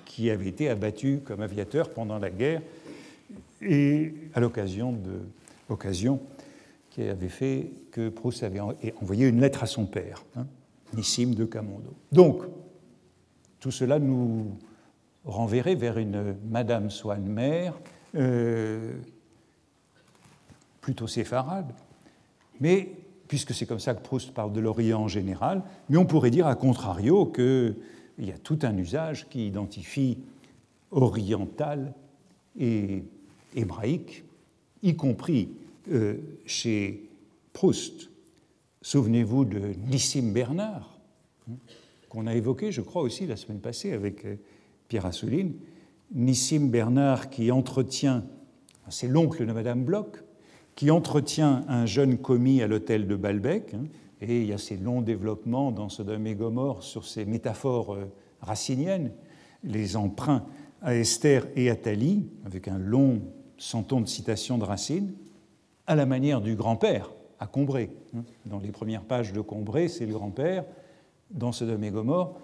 [0.05, 2.63] qui avait été abattu comme aviateur pendant la guerre
[3.61, 5.19] et à l'occasion de
[5.69, 6.21] l'occasion
[6.93, 10.47] qui avait fait que Proust avait envoyé une lettre à son père, hein,
[10.95, 11.95] de Camondo.
[12.13, 12.43] Donc,
[13.61, 14.59] tout cela nous
[15.25, 17.75] renverrait vers une Madame Swann mère,
[18.15, 18.93] euh,
[20.83, 21.73] plutôt séfarade,
[22.61, 22.93] mais
[23.27, 26.47] puisque c'est comme ça que Proust parle de l'Orient en général, mais on pourrait dire
[26.47, 27.75] à contrario qu'il
[28.19, 30.19] y a tout un usage qui identifie
[30.91, 31.95] oriental
[32.59, 33.03] et
[33.55, 34.25] hébraïque,
[34.83, 35.49] y compris
[35.91, 36.17] euh,
[36.47, 37.09] chez
[37.53, 38.11] Proust.
[38.83, 40.99] Souvenez-vous de Nissim Bernard,
[41.51, 41.55] hein,
[42.09, 44.37] qu'on a évoqué, je crois, aussi la semaine passée avec euh,
[44.89, 45.55] Pierre Assouline,
[46.15, 48.25] Nissim Bernard qui entretient,
[48.89, 50.23] c'est l'oncle de Madame Bloch,
[50.75, 53.85] qui entretient un jeune commis à l'hôtel de Balbec, hein,
[54.21, 58.05] et il y a ces longs développements dans Sodome et Gomorre sur ces métaphores euh,
[58.41, 59.13] raciniennes,
[59.65, 60.47] les emprunts
[60.81, 63.23] à Esther et à Thalie, avec un long
[63.59, 65.13] centon de citations de Racine,
[65.93, 67.91] à la manière du grand-père à Combray.
[68.47, 70.65] Dans les premières pages de Combray, c'est le grand-père.
[71.31, 72.35] Dans Sodome et Gomorre,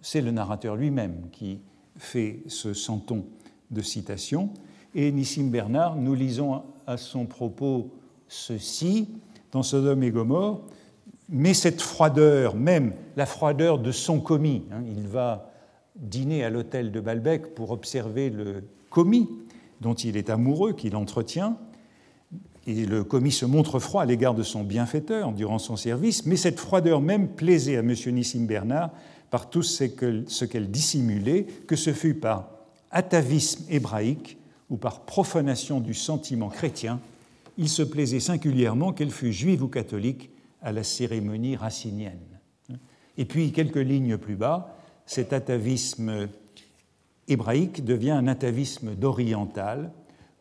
[0.00, 1.60] c'est le narrateur lui-même qui
[1.96, 3.24] fait ce centon
[3.70, 4.50] de citation.
[4.94, 7.92] Et Nissim Bernard, nous lisons à son propos
[8.26, 9.08] ceci
[9.52, 10.62] dans Sodome et Gomorre,
[11.28, 15.52] mais cette froideur, même la froideur de son commis, hein, il va
[15.94, 19.28] dîner à l'hôtel de Balbec pour observer le commis
[19.80, 21.56] dont il est amoureux, qu'il entretient,
[22.66, 26.36] et le commis se montre froid à l'égard de son bienfaiteur durant son service, mais
[26.36, 27.94] cette froideur même plaisait à M.
[28.06, 28.90] Nissim Bernard
[29.30, 29.84] par tout ce
[30.44, 32.50] qu'elle dissimulait, que ce fût par
[32.90, 34.38] atavisme hébraïque
[34.70, 37.00] ou par profanation du sentiment chrétien,
[37.58, 40.30] il se plaisait singulièrement qu'elle fût juive ou catholique
[40.62, 42.18] à la cérémonie racinienne.
[43.16, 44.76] Et puis, quelques lignes plus bas,
[45.06, 46.28] cet atavisme
[47.28, 49.92] hébraïque devient un atavisme d'oriental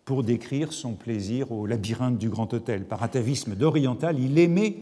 [0.05, 2.85] pour décrire son plaisir au labyrinthe du Grand Hôtel.
[2.85, 4.77] Par atavisme d'oriental, il aimait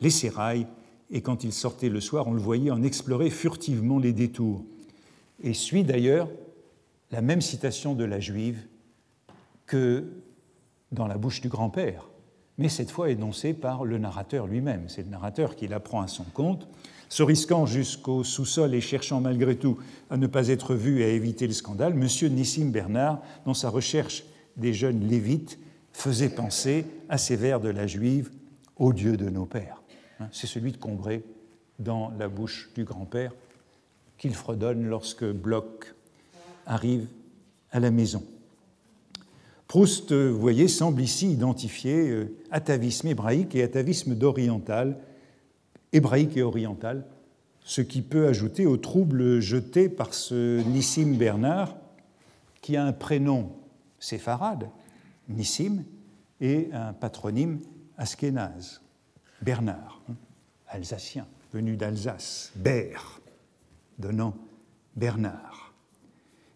[0.00, 0.66] les sérails
[1.10, 4.64] et quand il sortait le soir, on le voyait en explorer furtivement les détours.
[5.42, 6.28] Et suit d'ailleurs
[7.12, 8.66] la même citation de la juive
[9.66, 10.04] que
[10.90, 12.08] dans la bouche du grand-père,
[12.58, 14.88] mais cette fois énoncée par le narrateur lui-même.
[14.88, 16.68] C'est le narrateur qui la prend à son compte,
[17.08, 19.78] se risquant jusqu'au sous-sol et cherchant malgré tout
[20.10, 22.08] à ne pas être vu et à éviter le scandale, M.
[22.32, 24.24] Nissim Bernard, dans sa recherche
[24.56, 25.58] des jeunes lévites,
[25.92, 28.30] faisait penser à ces vers de la juive,
[28.76, 29.82] au Dieu de nos pères.
[30.20, 31.22] Hein, c'est celui de Combray
[31.78, 33.32] dans la bouche du grand-père
[34.18, 35.94] qu'il fredonne lorsque Bloch
[36.66, 37.06] arrive
[37.70, 38.24] à la maison.
[39.66, 44.98] Proust, vous voyez, semble ici identifier euh, atavisme hébraïque et atavisme d'oriental,
[45.92, 47.04] hébraïque et oriental,
[47.64, 51.76] ce qui peut ajouter au trouble jeté par ce Nissim Bernard,
[52.60, 53.50] qui a un prénom
[54.04, 54.68] séfarade,
[55.28, 55.84] Nissim,
[56.40, 57.60] et un patronyme
[57.96, 58.82] askénaze,
[59.40, 60.14] Bernard, hein,
[60.68, 63.20] alsacien, venu d'Alsace, Ber,
[63.98, 64.34] donnant
[64.94, 65.72] Bernard.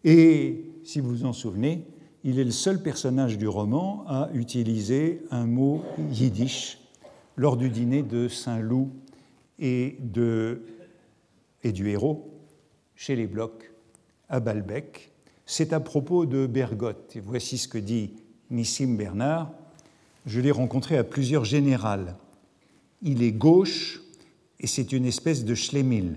[0.04, 1.86] Et si vous vous en souvenez,
[2.24, 6.78] il est le seul personnage du roman à utiliser un mot yiddish
[7.36, 8.90] lors du dîner de Saint-Loup
[9.58, 9.98] et,
[11.62, 12.30] et du héros
[12.94, 13.72] chez les Blocs
[14.28, 15.12] à Balbec.
[15.50, 17.16] C'est à propos de Bergotte.
[17.16, 18.12] Et voici ce que dit
[18.50, 19.50] Nissim Bernard.
[20.26, 22.16] Je l'ai rencontré à plusieurs générales.
[23.00, 24.02] Il est gauche
[24.60, 26.16] et c'est une espèce de schlemil.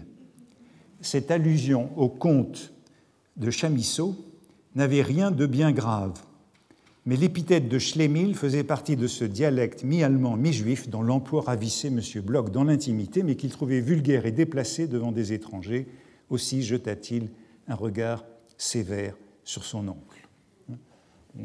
[0.99, 2.73] Cette allusion au conte
[3.37, 4.17] de Chamisso
[4.75, 6.21] n'avait rien de bien grave.
[7.05, 12.01] Mais l'épithète de Schlemil faisait partie de ce dialecte mi-allemand, mi-juif dont l'emploi ravissait M.
[12.21, 15.87] Bloch dans l'intimité, mais qu'il trouvait vulgaire et déplacé devant des étrangers.
[16.29, 17.29] Aussi jeta-t-il
[17.69, 18.25] un regard
[18.61, 20.27] sévère sur son oncle.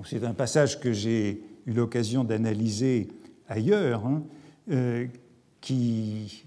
[0.04, 3.08] C'est un passage que j'ai eu l'occasion d'analyser
[3.48, 4.22] ailleurs, hein,
[4.70, 5.06] euh,
[5.60, 6.44] qui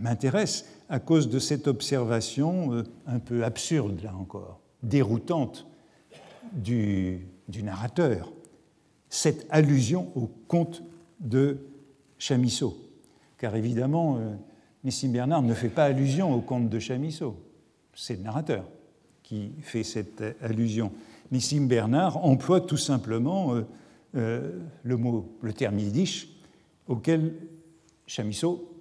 [0.00, 5.66] m'intéresse à cause de cette observation euh, un peu absurde, là encore, déroutante
[6.52, 7.26] du,
[7.62, 8.32] narrateur,
[9.10, 10.82] cette allusion au conte
[11.20, 11.58] de
[12.18, 12.76] Chamisso.
[13.36, 14.34] Car évidemment, euh,
[15.04, 17.36] Bernard ne fait pas allusion au conte de Chamisso,
[17.94, 18.64] c'est le narrateur
[19.28, 20.90] qui fait cette allusion.
[21.32, 23.66] Nissim Bernard emploie tout simplement euh,
[24.14, 26.28] euh, le mot, le terme yiddish,
[26.86, 27.34] auquel
[28.06, 28.72] Chamisso,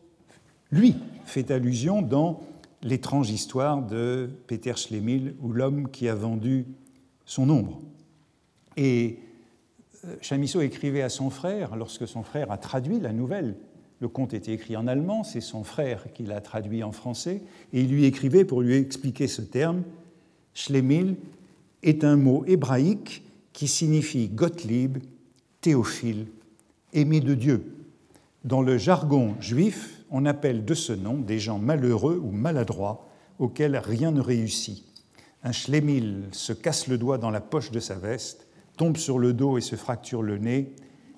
[0.71, 2.39] lui, fait allusion dans
[2.81, 6.65] l'étrange histoire de Peter Schlemil ou l'homme qui a vendu
[7.25, 7.81] son ombre.
[8.77, 9.19] Et
[10.05, 13.57] euh, Chamisso écrivait à son frère, lorsque son frère a traduit la nouvelle,
[13.99, 17.41] le conte était écrit en allemand, c'est son frère qui l'a traduit en français,
[17.73, 19.83] et il lui écrivait pour lui expliquer ce terme.
[20.57, 21.17] Schlemil
[21.83, 23.21] est un mot hébraïque
[23.53, 24.97] qui signifie Gottlieb,
[25.61, 26.25] Théophile,
[26.93, 27.75] aimé de Dieu.
[28.43, 33.77] Dans le jargon juif, on appelle de ce nom des gens malheureux ou maladroits auxquels
[33.77, 34.83] rien ne réussit.
[35.43, 39.33] Un schlemil se casse le doigt dans la poche de sa veste, tombe sur le
[39.33, 40.73] dos et se fracture le nez,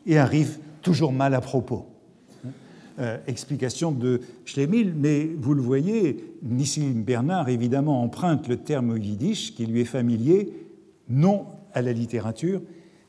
[0.06, 1.88] et arrive toujours mal à propos.
[3.00, 9.56] Euh, explication de Schlemil, mais vous le voyez, Nissim Bernard évidemment emprunte le terme yiddish
[9.56, 10.52] qui lui est familier,
[11.08, 12.62] non à la littérature,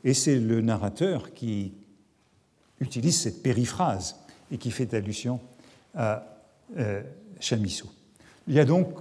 [0.05, 1.73] et c'est le narrateur qui
[2.79, 4.15] utilise cette périphrase
[4.49, 5.41] et qui fait allusion
[5.93, 6.25] à
[6.77, 7.01] euh,
[7.41, 7.87] Chamisso.
[8.47, 8.93] Il y a donc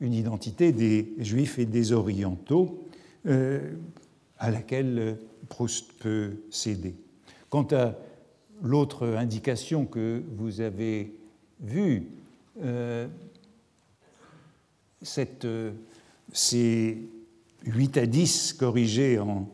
[0.00, 2.86] une identité des juifs et des orientaux
[3.26, 3.72] euh,
[4.38, 6.94] à laquelle Proust peut céder.
[7.50, 7.96] Quant à
[8.62, 11.14] l'autre indication que vous avez
[11.60, 12.08] vue,
[12.62, 13.06] euh,
[15.02, 15.46] cette,
[16.32, 17.08] ces
[17.64, 19.48] 8 à 10 corrigés en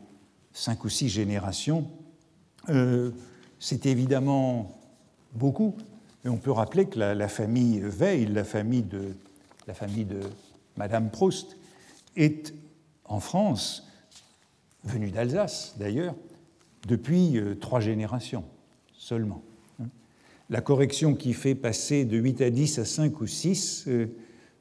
[0.53, 1.89] 5 ou 6 générations,
[2.69, 3.11] euh,
[3.59, 4.79] c'est évidemment
[5.33, 5.75] beaucoup.
[6.25, 9.13] Et on peut rappeler que la, famille Veil, la famille de
[9.67, 10.19] la famille de
[10.77, 11.57] Madame Proust,
[12.15, 12.53] est
[13.05, 13.87] en France,
[14.83, 16.15] venue d'Alsace d'ailleurs,
[16.87, 18.43] depuis euh, trois générations
[19.03, 19.43] seulement.
[20.49, 24.07] La correction qui fait passer de 8 à 10 à 5 ou 6 euh,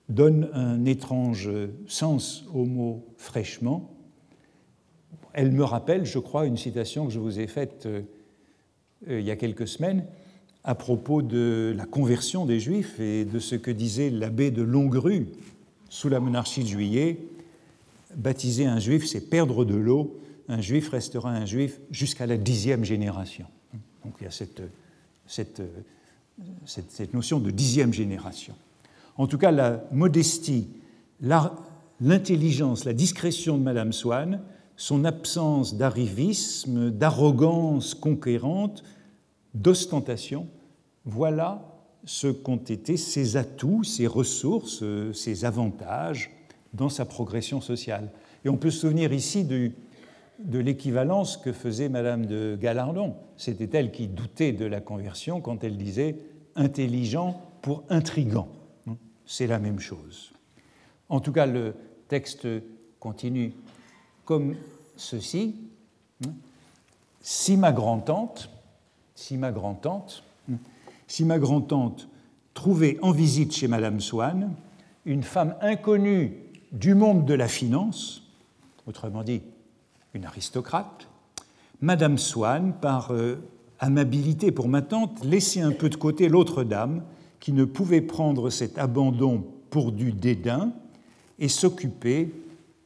[0.08, 1.50] donne un étrange
[1.86, 3.90] sens au mot fraîchement.
[5.32, 8.02] Elle me rappelle, je crois, une citation que je vous ai faite euh,
[9.08, 10.04] il y a quelques semaines,
[10.64, 15.26] à propos de la conversion des Juifs et de ce que disait l'abbé de Longrue
[15.88, 17.18] sous la monarchie de Juillet.
[18.16, 20.20] Baptiser un Juif, c'est perdre de l'eau.
[20.48, 23.46] Un Juif restera un Juif jusqu'à la dixième génération.
[24.04, 24.62] Donc il y a cette,
[25.26, 25.62] cette,
[26.66, 28.54] cette, notion de dixième génération.
[29.16, 30.68] En tout cas, la modestie,
[32.00, 34.40] l'intelligence, la discrétion de Madame Swann,
[34.76, 38.82] son absence d'arrivisme, d'arrogance conquérante,
[39.54, 40.48] d'ostentation,
[41.04, 41.68] voilà
[42.04, 44.82] ce qu'ont été ses atouts, ses ressources,
[45.12, 46.30] ses avantages
[46.72, 48.10] dans sa progression sociale.
[48.44, 49.70] Et on peut se souvenir ici de,
[50.44, 53.16] de l'équivalence que faisait Madame de Galardon.
[53.36, 56.16] C'était elle qui doutait de la conversion quand elle disait
[56.54, 58.48] intelligent pour intrigant.
[59.26, 60.32] C'est la même chose.
[61.08, 61.74] En tout cas, le
[62.08, 62.46] texte
[62.98, 63.52] continue
[64.24, 64.56] comme
[64.96, 65.56] ceci.
[67.20, 68.50] Si ma grand-tante,
[69.14, 70.24] si ma grand-tante,
[71.06, 72.08] si ma grand-tante
[72.54, 74.52] trouvé en visite chez Madame Swann
[75.04, 76.36] une femme inconnue
[76.72, 78.22] du monde de la finance,
[78.86, 79.42] autrement dit
[80.14, 81.08] une aristocrate,
[81.80, 83.42] Madame Swann, par euh,
[83.80, 87.02] amabilité pour ma tante, laissait un peu de côté l'autre dame
[87.40, 90.72] qui ne pouvait prendre cet abandon pour du dédain
[91.38, 92.32] et s'occuper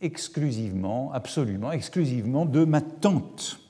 [0.01, 3.61] exclusivement, absolument, exclusivement de ma tante,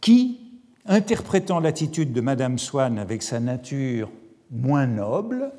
[0.00, 0.40] qui,
[0.84, 4.10] interprétant l'attitude de Madame Swann avec sa nature
[4.50, 5.52] moins noble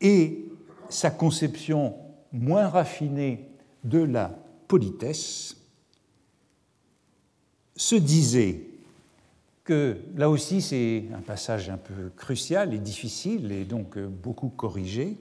[0.00, 0.46] et
[0.88, 1.94] sa conception
[2.32, 3.45] moins raffinée
[3.88, 4.36] de la
[4.68, 5.56] politesse,
[7.76, 8.62] se disait
[9.64, 15.16] que là aussi c'est un passage un peu crucial et difficile et donc beaucoup corrigé,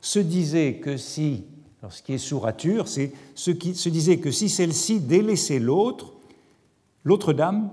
[0.00, 1.44] se disait que si,
[1.80, 5.58] alors ce qui est sous rature, c'est ce qui se disait que si celle-ci délaissait
[5.58, 6.12] l'autre,
[7.04, 7.70] l'autre dame,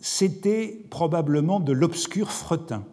[0.00, 2.84] c'était probablement de l'obscur fretin.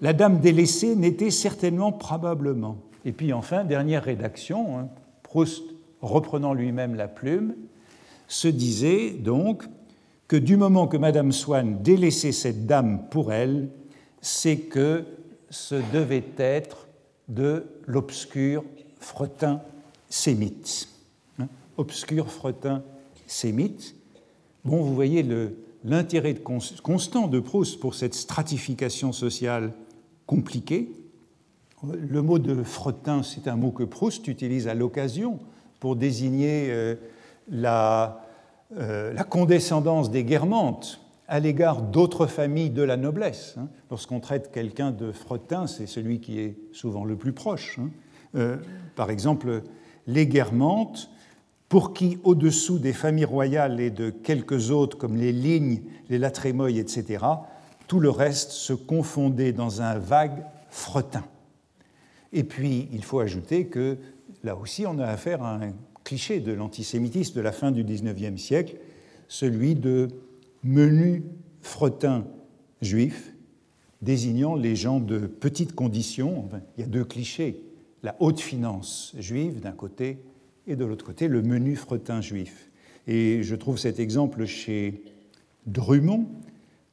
[0.00, 2.78] La dame délaissée n'était certainement probablement.
[3.04, 4.88] Et puis enfin, dernière rédaction, hein,
[5.22, 5.62] Proust
[6.02, 7.54] reprenant lui-même la plume,
[8.28, 9.64] se disait donc
[10.28, 13.68] que du moment que Madame Swann délaissait cette dame pour elle,
[14.20, 15.04] c'est que
[15.50, 16.86] ce devait être
[17.28, 18.64] de l'obscur
[19.00, 19.60] fretin
[20.08, 20.88] sémite.
[21.38, 22.82] Hein, obscur fretin
[23.26, 23.96] sémite.
[24.64, 25.26] Bon, vous voyez
[25.84, 29.72] l'intérêt constant de Proust pour cette stratification sociale
[30.26, 30.92] compliquée.
[31.82, 35.40] Le mot de fretin, c'est un mot que Proust utilise à l'occasion
[35.80, 36.94] pour désigner euh,
[37.50, 38.22] la,
[38.78, 43.54] euh, la condescendance des guermantes à l'égard d'autres familles de la noblesse.
[43.58, 43.68] Hein.
[43.90, 47.78] Lorsqu'on traite quelqu'un de fretin, c'est celui qui est souvent le plus proche.
[47.78, 47.90] Hein.
[48.34, 48.56] Euh,
[48.96, 49.62] par exemple,
[50.06, 51.10] les guermantes,
[51.68, 56.80] pour qui, au-dessous des familles royales et de quelques autres comme les Lignes, les Latrémoille,
[56.80, 57.24] etc.,
[57.86, 61.24] tout le reste se confondait dans un vague fretin.
[62.32, 63.98] Et puis, il faut ajouter que
[64.42, 65.72] là aussi, on a affaire à un
[66.04, 68.76] cliché de l'antisémitisme de la fin du XIXe siècle,
[69.28, 70.08] celui de
[70.64, 71.24] menu
[71.60, 72.26] fretin
[72.82, 73.34] juif,
[74.02, 76.48] désignant les gens de petites conditions.
[76.76, 77.62] il y a deux clichés,
[78.02, 80.18] la haute finance juive d'un côté
[80.66, 82.70] et de l'autre côté le menu fretin juif.
[83.06, 85.02] Et je trouve cet exemple chez
[85.66, 86.26] Drummond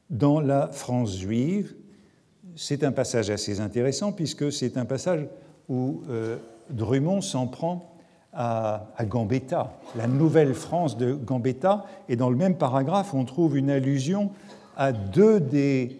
[0.10, 1.76] dans La France juive.
[2.56, 5.28] C'est un passage assez intéressant puisque c'est un passage
[5.70, 6.38] où euh,
[6.70, 7.94] Drummond s'en prend
[8.34, 13.72] à, Gambetta, la nouvelle France de Gambetta, et dans le même paragraphe, on trouve une
[13.72, 14.30] allusion
[14.76, 16.00] à deux des,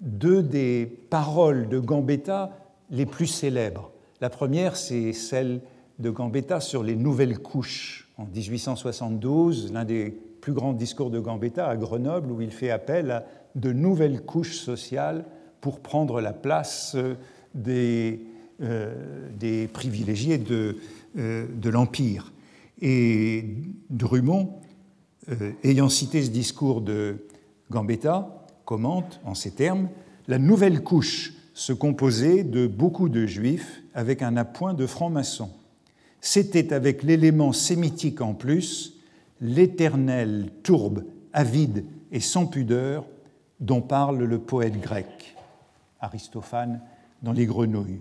[0.00, 2.50] deux des paroles de Gambetta
[2.90, 3.90] les plus célèbres.
[4.22, 5.60] La première, c'est celle
[5.98, 8.10] de Gambetta sur les nouvelles couches.
[8.16, 10.10] En 1872, l'un des
[10.40, 14.56] plus grands discours de Gambetta à Grenoble, où il fait appel à de nouvelles couches
[14.56, 15.24] sociales
[15.60, 16.96] pour prendre la place
[17.54, 20.76] des, euh, des privilégiés de,
[21.18, 22.32] euh, de l'Empire.
[22.80, 23.44] Et
[23.90, 24.54] Drummond,
[25.28, 27.26] euh, ayant cité ce discours de
[27.70, 29.90] Gambetta, commente en ces termes
[30.26, 35.50] La nouvelle couche se composait de beaucoup de juifs avec un appoint de francs-maçons.
[36.22, 38.94] C'était avec l'élément sémitique en plus
[39.42, 43.04] l'éternel tourbe, avide et sans pudeur
[43.60, 45.36] dont parle le poète grec,
[46.00, 46.80] Aristophane
[47.22, 48.00] dans Les Grenouilles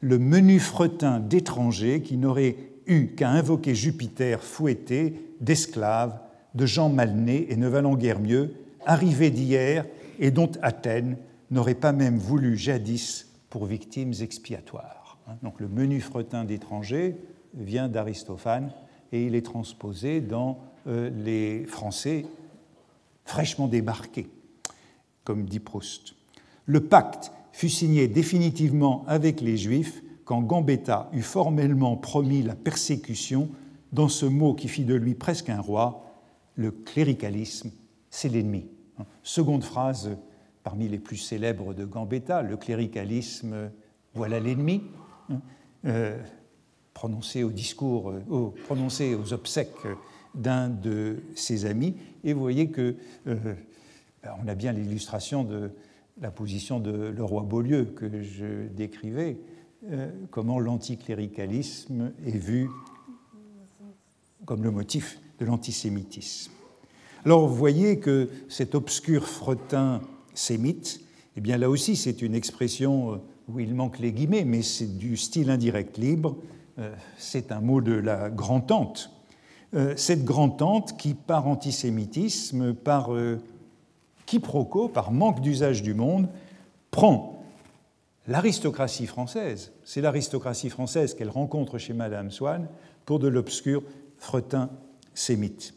[0.00, 6.18] le menu fretin d'étrangers qui n'auraient eu qu'à invoquer Jupiter fouetté d'esclaves,
[6.54, 9.86] de gens mal nés et ne valant guère mieux, arrivés d'hier
[10.18, 11.16] et dont Athènes
[11.50, 15.18] n'aurait pas même voulu jadis pour victimes expiatoires.
[15.28, 17.16] Hein, donc le menu fretin d'étrangers
[17.54, 18.72] vient d'Aristophane
[19.12, 22.24] et il est transposé dans euh, les Français
[23.24, 24.28] fraîchement débarqués,
[25.24, 26.14] comme dit Proust.
[26.66, 33.48] Le pacte fut signé définitivement avec les Juifs quand Gambetta eut formellement promis la persécution
[33.92, 36.06] dans ce mot qui fit de lui presque un roi,
[36.54, 37.70] le cléricalisme,
[38.10, 38.66] c'est l'ennemi.
[39.22, 40.10] Seconde phrase
[40.62, 43.70] parmi les plus célèbres de Gambetta, le cléricalisme,
[44.14, 44.82] voilà l'ennemi,
[45.86, 46.18] euh,
[46.92, 49.86] prononcé au discours, euh, aux obsèques
[50.34, 51.96] d'un de ses amis.
[52.24, 52.94] Et vous voyez que
[53.26, 53.54] euh,
[54.22, 55.70] ben, on a bien l'illustration de
[56.20, 59.38] la position de le roi Beaulieu que je décrivais,
[59.88, 62.68] euh, comment l'anticléricalisme est vu
[64.44, 66.52] comme le motif de l'antisémitisme.
[67.24, 70.02] Alors vous voyez que cet obscur fretin
[70.34, 71.00] sémite,
[71.36, 73.16] eh bien là aussi c'est une expression euh,
[73.48, 76.36] où il manque les guillemets, mais c'est du style indirect libre,
[76.78, 79.10] euh, c'est un mot de la grand-tante.
[79.94, 83.12] Cette grand-tante qui, par antisémitisme, par
[84.30, 86.28] quiproquo, par manque d'usage du monde,
[86.92, 87.42] prend
[88.28, 92.68] l'aristocratie française, c'est l'aristocratie française qu'elle rencontre chez Madame Swann,
[93.06, 93.82] pour de l'obscur
[94.18, 94.70] fretin
[95.14, 95.74] sémite.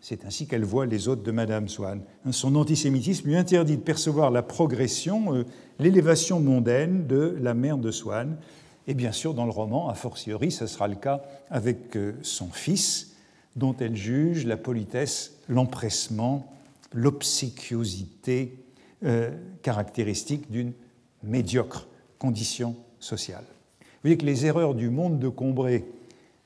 [0.00, 2.02] C'est ainsi qu'elle voit les hôtes de Madame Swann.
[2.32, 5.44] Son antisémitisme lui interdit de percevoir la progression, euh,
[5.78, 8.36] l'élévation mondaine de la mère de Swann.
[8.88, 12.48] Et bien sûr, dans le roman, a fortiori, ce sera le cas avec euh, son
[12.48, 13.14] fils,
[13.54, 16.55] dont elle juge la politesse, l'empressement,
[16.92, 18.58] l'obséquiosité
[19.04, 19.30] euh,
[19.62, 20.72] caractéristique d'une
[21.22, 23.44] médiocre condition sociale.
[23.80, 25.84] Vous voyez que les erreurs du monde de Combray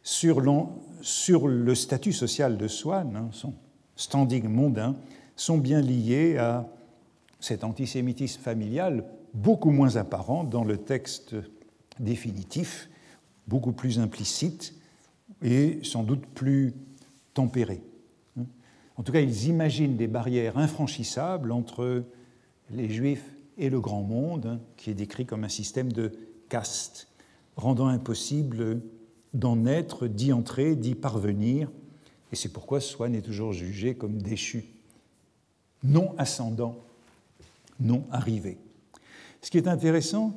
[0.02, 3.54] sur, le statut social de Swann, hein, son
[3.96, 4.96] standing mondain,
[5.36, 6.66] sont bien liées à
[7.38, 11.34] cet antisémitisme familial beaucoup moins apparent dans le texte
[11.98, 12.88] définitif,
[13.46, 14.74] beaucoup plus implicite
[15.42, 16.74] et sans doute plus
[17.34, 17.82] tempéré.
[19.00, 22.04] En tout cas, ils imaginent des barrières infranchissables entre
[22.70, 23.24] les Juifs
[23.56, 26.12] et le grand monde, hein, qui est décrit comme un système de
[26.50, 27.08] caste,
[27.56, 28.82] rendant impossible
[29.32, 31.70] d'en être, d'y entrer, d'y parvenir.
[32.30, 34.66] Et c'est pourquoi Swann est toujours jugé comme déchu,
[35.82, 36.76] non ascendant,
[37.80, 38.58] non arrivé.
[39.40, 40.34] Ce qui est intéressant,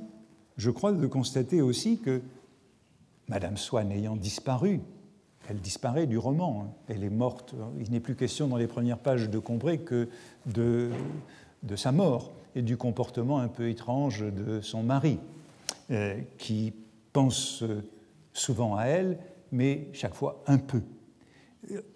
[0.55, 2.21] je crois, de constater aussi que
[3.27, 4.79] Madame Swann ayant disparu,
[5.49, 6.73] elle disparaît du roman, hein.
[6.87, 7.55] elle est morte.
[7.79, 10.09] Il n'est plus question dans les premières pages de Combray que
[10.45, 10.89] de,
[11.75, 15.19] sa mort et du comportement un peu étrange de son mari,
[15.91, 16.73] euh, qui
[17.11, 17.63] pense
[18.33, 19.17] souvent à elle,
[19.51, 20.81] mais chaque fois un peu.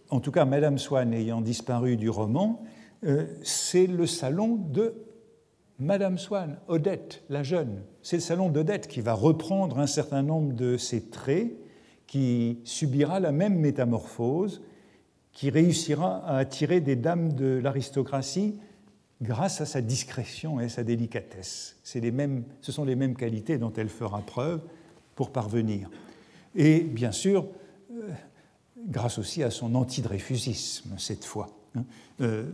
[0.10, 2.64] En tout cas, Madame Swann ayant disparu du roman,
[3.04, 4.93] euh, c'est le salon de
[5.80, 7.82] Madame Swann, Odette, la jeune.
[8.02, 11.52] C'est le salon d'Odette qui va reprendre un certain nombre de ses traits,
[12.08, 14.62] qui subira la même métamorphose,
[15.34, 18.55] qui réussira à attirer des dames de l'aristocratie
[19.22, 21.76] grâce à sa discrétion et sa délicatesse.
[21.93, 24.62] Les mêmes, ce sont les mêmes qualités dont elle fera preuve
[25.16, 25.89] pour parvenir
[26.58, 27.45] et bien sûr,
[27.91, 28.10] euh,
[28.88, 31.49] grâce aussi à son antidréfusisme cette fois.
[31.76, 31.86] Hein.
[32.20, 32.45] Euh,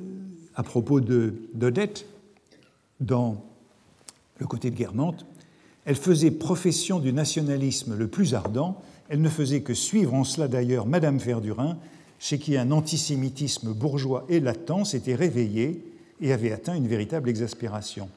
[0.56, 2.06] à propos d'Odette,
[3.00, 3.44] dans
[4.38, 5.26] le côté de Guermantes,
[5.86, 8.82] elle faisait profession du nationalisme le plus ardent,
[9.14, 11.78] elle ne faisait que suivre en cela d'ailleurs Madame Verdurin,
[12.18, 15.86] chez qui un antisémitisme bourgeois et latent s'était réveillé
[16.20, 18.10] et avait atteint une véritable exaspération.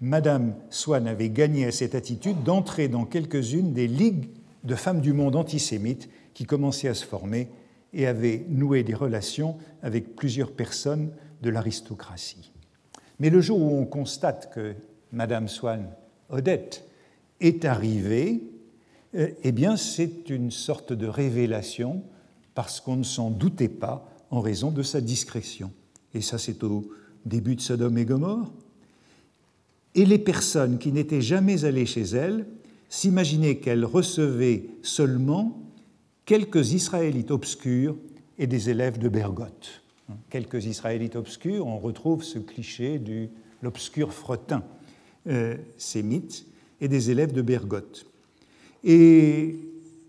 [0.00, 4.28] Madame Swann avait gagné à cette attitude d'entrer dans quelques-unes des ligues
[4.62, 7.48] de femmes du monde antisémites qui commençaient à se former
[7.92, 11.10] et avaient noué des relations avec plusieurs personnes
[11.42, 12.52] de l'aristocratie.
[13.18, 14.76] Mais le jour où on constate que
[15.10, 15.88] Madame Swann,
[16.30, 16.84] Odette,
[17.40, 18.40] est arrivée,
[19.14, 22.02] eh bien c'est une sorte de révélation
[22.54, 25.72] parce qu'on ne s'en doutait pas en raison de sa discrétion.
[26.14, 26.90] Et ça c'est au
[27.24, 28.52] début de Sodome et Gomorre.
[29.94, 32.46] Et les personnes qui n'étaient jamais allées chez elle
[32.88, 35.60] s'imaginer qu'elle recevait seulement
[36.24, 37.96] quelques Israélites obscurs
[38.38, 39.82] et des élèves de Bergotte.
[40.30, 43.28] Quelques Israélites obscurs, on retrouve ce cliché de
[43.62, 44.62] l'obscur fretin
[45.26, 46.46] euh, sémite
[46.80, 48.06] et des élèves de Bergotte.
[48.84, 49.58] Et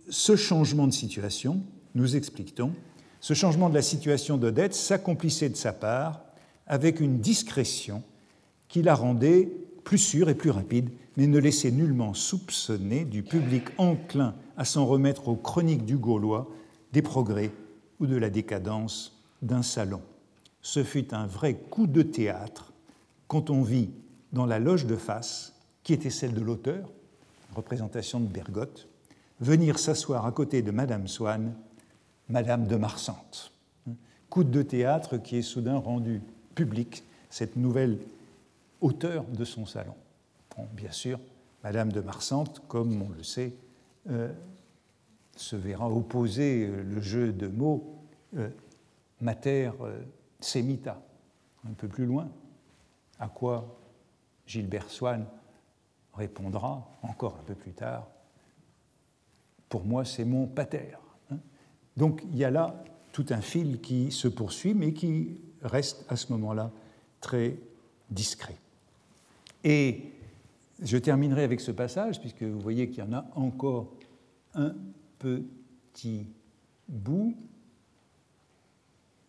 [0.09, 1.61] ce changement de situation,
[1.95, 2.74] nous expliquons,
[3.22, 6.22] ce changement de la situation d'Odette s'accomplissait de sa part
[6.67, 8.03] avec une discrétion
[8.67, 9.49] qui la rendait
[9.84, 14.86] plus sûre et plus rapide mais ne laissait nullement soupçonner du public enclin à s'en
[14.86, 16.49] remettre aux chroniques du Gaulois
[16.93, 17.51] des progrès
[17.99, 20.01] ou de la décadence d'un salon.
[20.61, 22.72] Ce fut un vrai coup de théâtre
[23.28, 23.89] quand on vit
[24.32, 25.53] dans la loge de face,
[25.84, 26.89] qui était celle de l'auteur,
[27.60, 28.88] représentation de Bergotte,
[29.39, 31.53] venir s'asseoir à côté de Madame Swann,
[32.28, 33.51] Madame de Marsante.
[34.30, 36.22] Coup de théâtre qui est soudain rendu
[36.55, 37.99] public, cette nouvelle
[38.82, 39.95] auteur de son salon
[40.74, 41.20] bien sûr,
[41.64, 43.53] Madame de Marsante, comme on le sait,
[44.10, 44.32] euh,
[45.36, 47.95] se verra opposer euh, le jeu de mots
[48.38, 48.49] euh,
[49.22, 49.72] mater
[50.39, 51.01] semita,
[51.68, 52.30] un peu plus loin,
[53.20, 53.78] à quoi
[54.45, 55.26] Gilbert Swann
[56.14, 58.07] répondra encore un peu plus tard
[59.70, 60.91] Pour moi, c'est mon pater.
[61.32, 61.38] Hein.
[61.97, 66.16] Donc il y a là tout un fil qui se poursuit, mais qui reste à
[66.16, 66.72] ce moment-là
[67.22, 67.57] très
[68.10, 68.55] discret.
[69.64, 70.12] Et
[70.82, 73.91] je terminerai avec ce passage, puisque vous voyez qu'il y en a encore
[74.53, 74.74] un
[75.18, 76.28] petit
[76.88, 77.36] bout.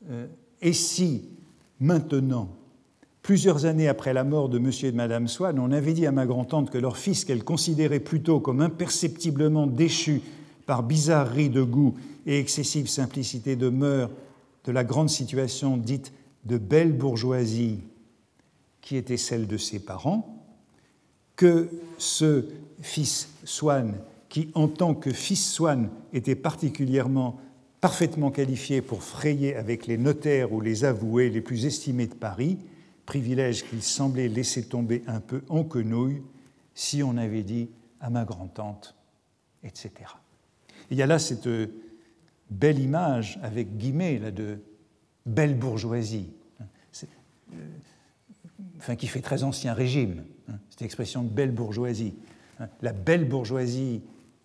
[0.09, 0.29] Euh,
[0.61, 1.29] et si,
[1.81, 2.49] maintenant,
[3.23, 4.71] plusieurs années après la mort de M.
[4.83, 8.01] et de Mme Swann, on avait dit à ma grand-tante que leur fils, qu'elle considérait
[8.01, 10.23] plutôt comme imperceptiblement déchu
[10.67, 11.95] par bizarrerie de goût
[12.27, 14.11] et excessive simplicité de mœurs
[14.65, 16.13] de la grande situation dite
[16.45, 17.81] de belle bourgeoisie,
[18.81, 20.43] qui était celle de ses parents,
[21.37, 21.69] que
[21.99, 22.45] ce
[22.81, 23.95] fils Swann,
[24.29, 27.41] qui en tant que fils Swann était particulièrement
[27.81, 32.59] parfaitement qualifié pour frayer avec les notaires ou les avoués les plus estimés de Paris,
[33.11, 36.23] privilège qu'il semblait laisser tomber un peu en quenouille
[36.75, 37.69] si on avait dit
[38.01, 38.95] à ma grand-tante,
[39.65, 39.91] etc.
[40.93, 41.49] Il y a là cette
[42.51, 44.61] belle image, avec guillemets, là, de
[45.27, 46.29] belle bourgeoisie,
[46.61, 46.67] hein,
[47.53, 47.57] euh,
[48.79, 52.15] enfin, qui fait très ancien régime, hein, cette expression de belle bourgeoisie.
[52.61, 52.69] Hein.
[52.81, 54.03] La belle bourgeoisie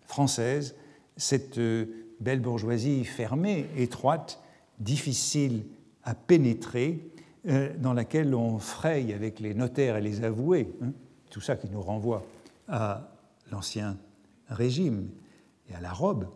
[0.08, 0.74] française,
[1.16, 1.86] cette euh,
[2.18, 4.42] belle bourgeoisie fermée, étroite,
[4.80, 5.62] difficile
[6.02, 7.15] à pénétrer, euh,
[7.46, 10.68] dans laquelle on fraye avec les notaires et les avoués,
[11.30, 12.26] tout ça qui nous renvoie
[12.68, 13.08] à
[13.50, 13.96] l'Ancien
[14.48, 15.08] Régime
[15.70, 16.26] et à la robe.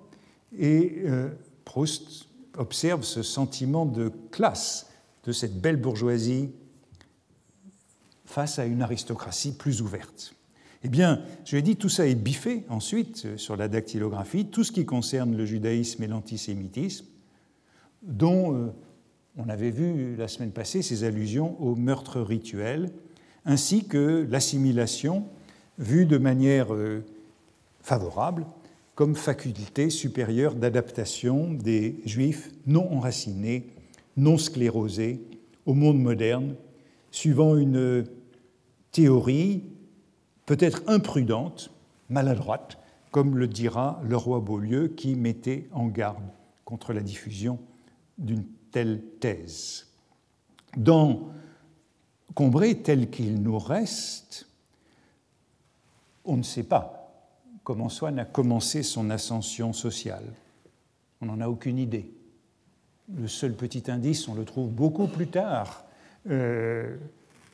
[0.56, 1.04] Et
[1.64, 4.90] Proust observe ce sentiment de classe
[5.24, 6.50] de cette belle bourgeoisie
[8.24, 10.34] face à une aristocratie plus ouverte.
[10.82, 14.64] Eh bien, je l'ai dit, tout ça est biffé ensuite euh, sur la dactylographie, tout
[14.64, 17.04] ce qui concerne le judaïsme et l'antisémitisme,
[18.02, 18.72] dont euh,
[19.36, 22.90] on avait vu la semaine passée ces allusions au meurtre rituel,
[23.44, 25.24] ainsi que l'assimilation
[25.78, 27.04] vue de manière euh,
[27.80, 28.46] favorable
[28.94, 33.66] comme faculté supérieure d'adaptation des juifs non enracinés,
[34.16, 35.22] non sclérosés
[35.64, 36.54] au monde moderne,
[37.10, 38.04] suivant une
[38.92, 39.62] théorie
[40.44, 41.70] peut-être imprudente,
[42.10, 42.78] maladroite,
[43.10, 46.22] comme le dira le roi Beaulieu qui mettait en garde
[46.64, 47.58] contre la diffusion
[48.18, 49.86] d'une telle thèse.
[50.76, 51.30] Dans
[52.34, 54.46] Combray tel qu'il nous reste,
[56.24, 57.00] on ne sait pas
[57.64, 60.32] comment Swann a commencé son ascension sociale.
[61.20, 62.12] On n'en a aucune idée.
[63.16, 65.84] Le seul petit indice, on le trouve beaucoup plus tard
[66.28, 66.96] euh,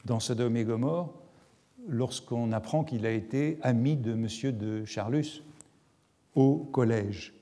[0.04, 1.12] dans Sodome et Gomorre,
[1.88, 4.56] lorsqu'on apprend qu'il a été ami de M.
[4.56, 5.42] de Charlus
[6.34, 7.35] au collège.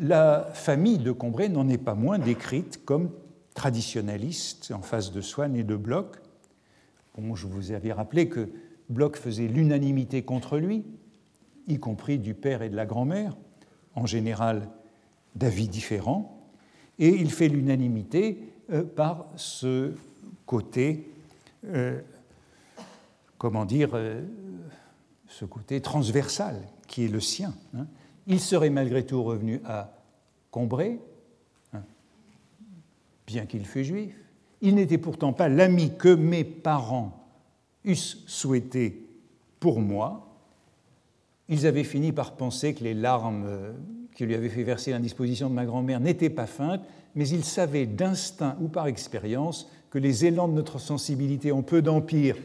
[0.00, 3.10] La famille de Combray n'en est pas moins décrite comme
[3.54, 6.16] traditionnaliste en face de Swann et de Bloch.
[7.16, 8.48] Bon, je vous avais rappelé que
[8.88, 10.84] Bloch faisait l'unanimité contre lui,
[11.66, 13.36] y compris du père et de la grand-mère,
[13.96, 14.68] en général
[15.34, 16.48] d'avis différents,
[17.00, 19.92] et il fait l'unanimité euh, par ce
[20.46, 21.10] côté,
[21.66, 22.00] euh,
[23.36, 24.22] comment dire, euh,
[25.26, 27.52] ce côté transversal qui est le sien.
[27.76, 27.86] Hein.
[28.28, 29.90] Il serait malgré tout revenu à
[30.52, 31.00] Combray,
[31.72, 31.82] hein,
[33.26, 34.14] bien qu'il fût juif.
[34.60, 37.26] Il n'était pourtant pas l'ami que mes parents
[37.84, 39.08] eussent souhaité
[39.60, 40.28] pour moi,
[41.48, 43.72] ils avaient fini par penser que les larmes euh,
[44.14, 46.82] qui lui avaient fait verser l'indisposition de ma grand-mère n'étaient pas feintes,
[47.14, 51.80] mais ils savaient d'instinct ou par expérience que les élans de notre sensibilité ont peu
[51.80, 52.36] d'empire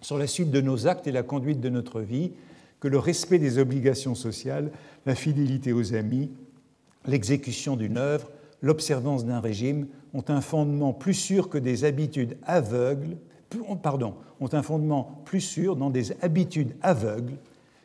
[0.00, 2.32] sur la suite de nos actes et la conduite de notre vie,
[2.80, 4.72] que le respect des obligations sociales,
[5.06, 6.30] la fidélité aux amis,
[7.06, 8.30] l'exécution d'une œuvre,
[8.62, 13.16] l'observance d'un régime ont un fondement plus sûr que des habitudes aveugles,
[13.82, 17.36] pardon, ont un fondement plus sûr dans des habitudes aveugles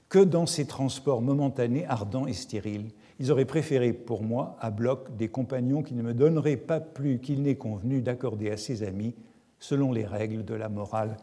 [0.10, 2.91] que dans ces transports momentanés, ardents et stériles.
[3.20, 7.20] Ils auraient préféré pour moi, à bloc, des compagnons qui ne me donneraient pas plus
[7.20, 9.16] qu'il n'est convenu d'accorder à ses amis
[9.60, 11.18] selon les règles de la morale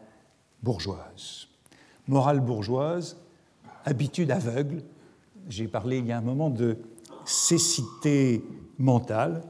[0.61, 1.47] bourgeoise.
[2.07, 3.17] Morale bourgeoise,
[3.85, 4.83] habitude aveugle,
[5.49, 6.77] j'ai parlé il y a un moment de
[7.25, 8.43] cécité
[8.77, 9.41] mentale,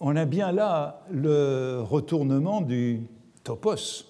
[0.00, 3.02] on a bien là le retournement du
[3.44, 4.06] topos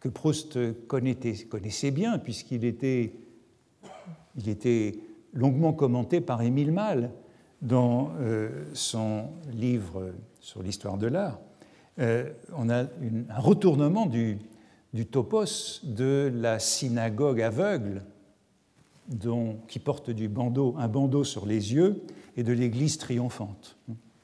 [0.00, 3.12] que Proust connaissait bien puisqu'il était
[5.34, 7.10] longuement commenté par Émile Malle
[7.62, 11.38] dans euh, son livre sur l'histoire de l'art.
[11.98, 14.38] Euh, on a un retournement du,
[15.10, 18.02] topos de la synagogue aveugle
[19.08, 22.02] dont, qui porte du bandeau, un bandeau sur les yeux
[22.36, 23.76] et de l'église triomphante.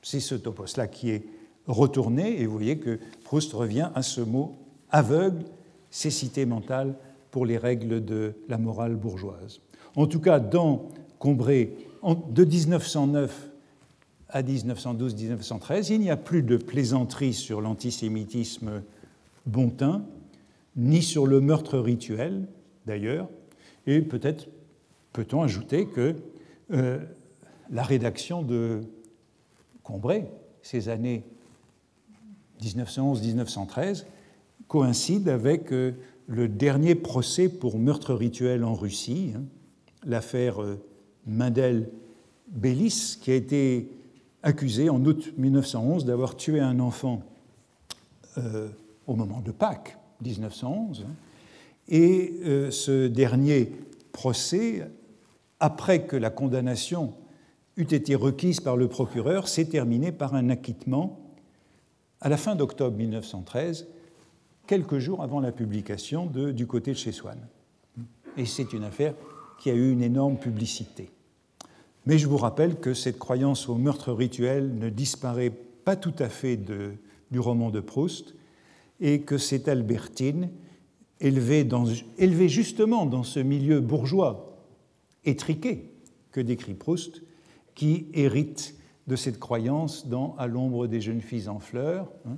[0.03, 1.25] C'est ce topos-là qui est
[1.67, 4.57] retourné et vous voyez que Proust revient à ce mot
[4.91, 5.45] aveugle,
[5.91, 6.95] cécité mentale
[7.31, 9.61] pour les règles de la morale bourgeoise.
[9.97, 11.71] En tout cas, dans Combray,
[12.31, 13.51] de 1909
[14.29, 18.83] à 1912-1913, il n'y a plus de plaisanterie sur l'antisémitisme
[19.47, 20.03] bontin,
[20.77, 22.47] ni sur le meurtre rituel,
[22.87, 23.29] d'ailleurs,
[23.87, 24.49] et peut-être
[25.13, 26.17] peut-on ajouter que
[26.73, 26.99] euh,
[27.71, 28.83] la rédaction de
[29.83, 30.27] Combray,
[30.63, 31.25] ces années
[32.63, 34.05] 1911-1913,
[34.69, 35.93] coïncide avec euh,
[36.27, 39.43] le dernier procès pour meurtre rituel en Russie, hein,
[40.05, 40.81] l'affaire euh,
[41.27, 43.91] Mendel-Bellis, qui a été
[44.43, 47.23] accusé en août 1911 d'avoir tué un enfant
[49.07, 51.05] au moment de Pâques, 1911.
[51.89, 53.73] Et euh, ce dernier
[54.13, 54.87] procès,
[55.63, 57.15] après que la condamnation
[57.77, 61.21] eût été requise par le procureur, s'est terminé par un acquittement
[62.21, 63.87] à la fin d'octobre 1913,
[64.67, 67.39] quelques jours avant la publication Du côté de chez Swann.
[68.37, 69.15] Et c'est une affaire
[69.61, 71.11] qui a eu une énorme publicité.
[72.07, 75.53] Mais je vous rappelle que cette croyance au meurtre rituel ne disparaît
[75.85, 78.35] pas tout à fait du roman de Proust
[79.01, 80.51] et que c'est Albertine,
[81.21, 84.52] élevée justement dans ce milieu bourgeois
[85.25, 85.91] étriqué
[86.31, 87.23] que décrit Proust,
[87.75, 88.75] qui hérite
[89.07, 92.11] de cette croyance dans À l'ombre des jeunes filles en fleurs.
[92.27, 92.37] Hein.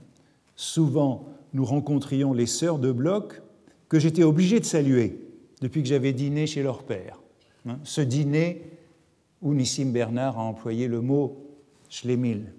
[0.56, 3.42] Souvent, nous rencontrions les sœurs de bloc
[3.88, 5.20] que j'étais obligé de saluer
[5.60, 7.20] depuis que j'avais dîné chez leur père.
[7.66, 7.78] Hein.
[7.84, 8.62] Ce dîner
[9.42, 11.44] où Nissim Bernard a employé le mot
[11.88, 12.52] schlemil.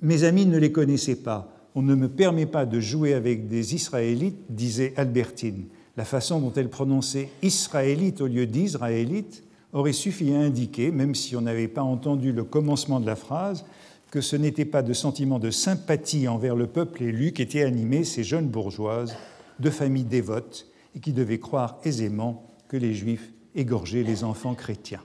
[0.00, 1.54] Mes amis ne les connaissaient pas.
[1.74, 5.66] On ne me permet pas de jouer avec des Israélites, disait Albertine.
[5.96, 11.36] La façon dont elle prononçait Israélite au lieu d'Israélite aurait suffi à indiquer, même si
[11.36, 13.64] on n'avait pas entendu le commencement de la phrase,
[14.10, 18.24] que ce n'était pas de sentiment de sympathie envers le peuple élu qu'étaient animées ces
[18.24, 19.16] jeunes bourgeoises
[19.58, 25.02] de familles dévotes et qui devaient croire aisément que les juifs égorgeaient les enfants chrétiens.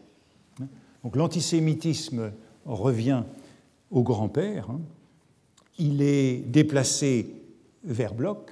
[1.04, 2.32] Donc l'antisémitisme
[2.66, 3.24] revient
[3.92, 4.70] au grand-père.
[4.70, 4.82] Hein.
[5.80, 7.32] Il est déplacé
[7.84, 8.50] vers Bloch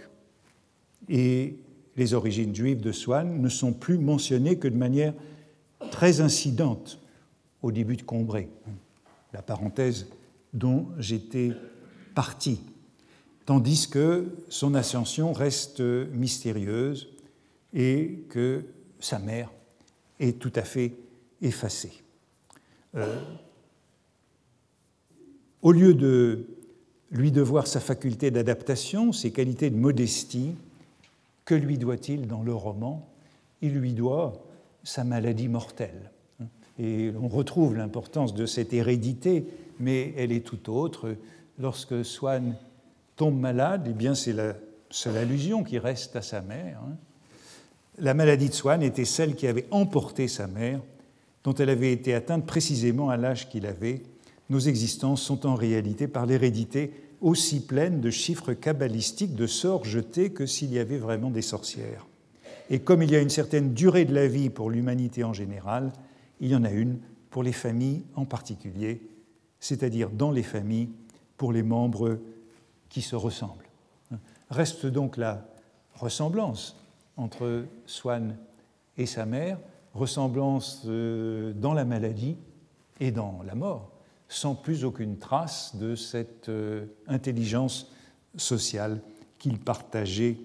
[1.10, 1.58] et
[1.96, 5.14] les origines juives de Swann ne sont plus mentionnées que de manière
[5.92, 7.00] très incidente
[7.62, 8.50] au début de Combray,
[9.34, 10.08] la parenthèse
[10.54, 11.52] dont j'étais
[12.14, 12.62] parti,
[13.46, 17.10] tandis que son ascension reste mystérieuse
[17.74, 18.64] et que
[19.00, 19.52] sa mère
[20.20, 20.94] est tout à fait
[21.42, 22.02] effacée.
[22.96, 23.20] Euh,
[25.62, 26.46] au lieu de
[27.12, 30.56] lui devoir sa faculté d'adaptation, ses qualités de modestie,
[31.46, 33.08] que lui doit-il dans le roman?
[33.62, 34.34] Il lui doit
[34.84, 36.12] sa maladie mortelle.
[36.78, 39.46] Et on retrouve l'importance de cette hérédité,
[39.80, 41.16] mais elle est tout autre.
[41.60, 42.56] Lorsque Swann
[43.16, 44.56] tombe malade, eh bien c'est la
[44.90, 46.82] seule allusion qui reste à sa mère.
[46.86, 46.96] Hein.
[47.98, 50.82] La maladie de Swann était celle qui avait emporté sa mère,
[51.46, 54.02] dont elle avait été atteinte précisément à l'âge qu'il avait.
[54.50, 56.92] Nos existences sont en réalité, par l'hérédité,
[57.22, 62.06] aussi pleines de chiffres cabalistiques, de sorts jetés que s'il y avait vraiment des sorcières.
[62.70, 65.92] Et comme il y a une certaine durée de la vie pour l'humanité en général,
[66.40, 67.00] il y en a une
[67.30, 69.02] pour les familles en particulier,
[69.60, 70.90] c'est-à-dire dans les familles
[71.38, 72.20] pour les membres
[72.90, 73.66] qui se ressemblent.
[74.50, 75.46] Reste donc la
[75.96, 76.78] ressemblance
[77.18, 78.36] entre Swann
[78.98, 79.58] et sa mère,
[79.94, 82.38] ressemblance euh, dans la maladie
[83.00, 83.90] et dans la mort,
[84.28, 87.92] sans plus aucune trace de cette euh, intelligence
[88.36, 89.02] sociale
[89.38, 90.38] qu'ils partageaient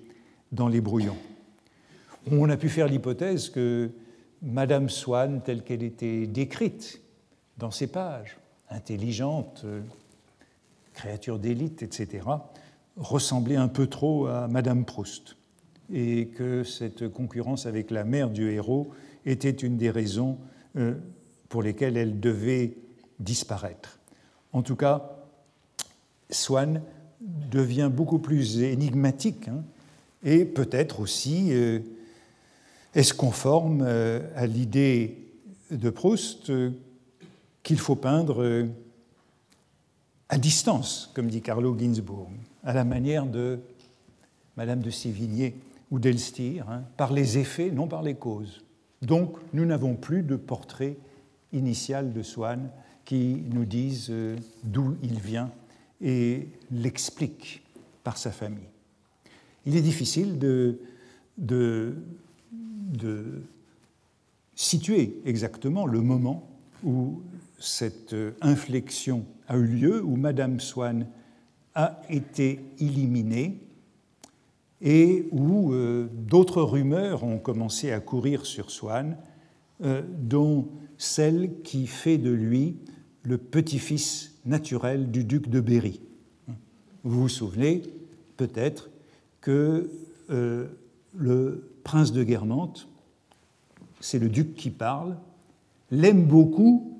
[0.53, 1.16] dans les brouillons.
[2.31, 3.91] On a pu faire l'hypothèse que
[4.43, 7.01] Madame Swann, telle qu'elle était décrite
[7.59, 9.64] dans ces pages, intelligente,
[10.93, 12.26] créature d'élite, etc.,
[12.97, 15.37] ressemblait un peu trop à Madame Proust,
[15.93, 18.91] et que cette concurrence avec la mère du héros
[19.26, 20.39] était une des raisons
[20.76, 20.95] euh,
[21.49, 22.76] pour lesquelles elle devait
[23.21, 23.99] disparaître.
[24.53, 25.11] En tout cas,
[26.31, 26.83] Swann
[27.21, 29.62] devient beaucoup plus énigmatique hein,
[30.25, 31.81] et peut-être aussi euh,
[32.95, 35.18] est-ce conforme euh, à l'idée
[35.71, 36.71] de Proust euh,
[37.62, 38.66] qu'il faut peindre
[40.31, 42.31] à distance, comme dit Carlo Ginzburg,
[42.64, 43.61] à la manière de
[44.57, 45.57] Madame de Sévigné
[45.91, 48.64] ou d'Elstir, hein, par les effets, non par les causes.
[49.03, 50.97] Donc, nous n'avons plus de portrait
[51.53, 52.71] initial de Swann
[53.11, 54.12] qui nous dise
[54.62, 55.50] d'où il vient
[56.00, 57.61] et l'explique
[58.04, 58.68] par sa famille.
[59.66, 61.96] Il est difficile de,
[64.54, 66.48] situer exactement le moment
[66.84, 67.20] où
[67.58, 71.08] cette inflexion a eu lieu, où Madame Swann
[71.74, 73.58] a été éliminée
[74.80, 79.16] et où euh, d'autres rumeurs ont commencé à courir sur Swann,
[79.82, 82.76] euh, dont celle qui fait de lui
[83.23, 86.01] le petit-fils naturel du duc de Berry.
[87.05, 87.83] Vous vous souvenez
[88.37, 88.91] peut-être
[89.41, 89.91] que
[90.31, 90.66] euh,
[91.14, 92.89] le prince de Guermantes,
[94.01, 95.16] c'est le duc qui parle,
[95.91, 96.99] l'aime beaucoup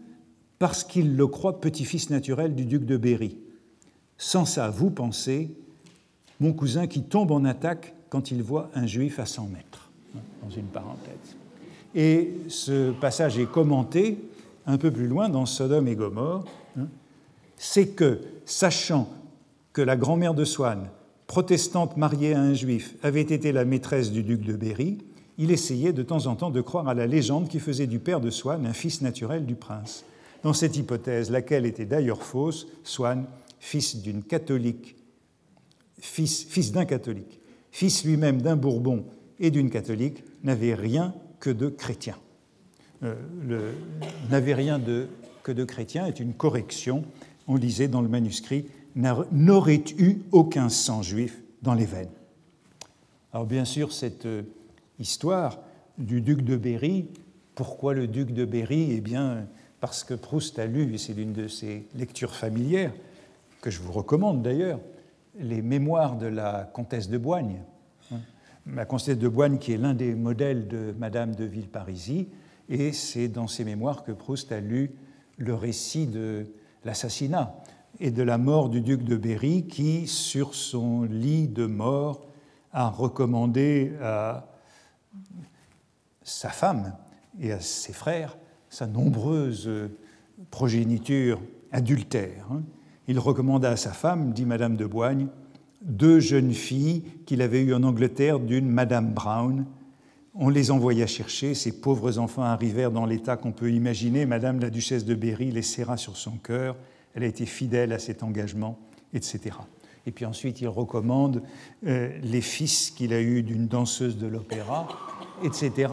[0.59, 3.39] parce qu'il le croit petit-fils naturel du duc de Berry.
[4.19, 5.51] Sans ça, vous pensez,
[6.41, 9.91] mon cousin qui tombe en attaque quand il voit un juif à 100 mètres,
[10.43, 11.37] dans une parenthèse.
[11.95, 14.19] Et ce passage est commenté
[14.71, 16.45] un peu plus loin dans Sodome et Gomorre.
[16.79, 16.87] Hein.
[17.57, 19.09] c'est que, sachant
[19.73, 20.89] que la grand-mère de Swann
[21.27, 24.99] protestante mariée à un juif, avait été la maîtresse du duc de Berry,
[25.39, 28.21] il essayait de temps en temps de croire à la légende qui faisait du père
[28.21, 30.05] de Swann un fils naturel du prince.
[30.43, 33.27] Dans cette hypothèse, laquelle était d'ailleurs fausse, Swann,
[33.59, 34.97] fils d'une catholique,
[35.99, 37.41] fils, fils d'un catholique,
[37.71, 39.05] fils lui-même d'un Bourbon
[39.39, 42.17] et d'une catholique, n'avait rien que de chrétien.
[43.03, 43.73] Euh,
[44.31, 44.81] n'avait rien
[45.43, 47.05] que de chrétien est une correction.
[47.49, 52.11] On lisait dans le manuscrit n'aurait eu aucun sang juif dans les veines.
[53.33, 54.43] Alors bien sûr, cette euh,
[54.99, 55.59] histoire
[55.99, 57.07] du duc de Berry,
[57.55, 58.93] pourquoi le duc de Berry?
[58.93, 59.47] Eh bien,
[59.81, 62.93] parce que Proust a lu, et c'est l'une de ses lectures familières,
[63.61, 64.81] que je vous recommande d'ailleurs,
[65.39, 67.61] les mémoires de la comtesse de Boigne.
[68.75, 72.27] La comtesse de Boigne qui est l'un des modèles de Madame de Villeparisis,
[72.71, 74.93] et c'est dans ses mémoires que Proust a lu
[75.37, 76.47] le récit de
[76.85, 77.55] l'assassinat
[77.99, 82.29] et de la mort du duc de Berry qui, sur son lit de mort,
[82.73, 84.47] a recommandé à
[86.23, 86.95] sa femme
[87.41, 89.69] et à ses frères sa nombreuse
[90.51, 91.41] progéniture
[91.73, 92.47] adultère.
[92.53, 92.63] Hein.
[93.09, 95.27] Il recommanda à sa femme, dit Madame de Boigne,
[95.83, 99.67] deux jeunes filles qu'il avait eues en Angleterre d'une Madame Brown.
[100.35, 104.27] On les envoya chercher, ces pauvres enfants arrivèrent dans l'état qu'on peut imaginer.
[104.27, 106.77] Madame la duchesse de Berry les serra sur son cœur,
[107.15, 108.79] elle a été fidèle à cet engagement,
[109.13, 109.57] etc.
[110.07, 111.43] Et puis ensuite, il recommande
[111.87, 114.87] euh, les fils qu'il a eus d'une danseuse de l'opéra,
[115.45, 115.93] etc.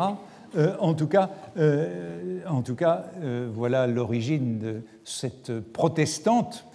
[0.56, 3.06] Euh, en tout cas, euh, en tout cas
[3.54, 6.66] voilà l'origine de cette protestante,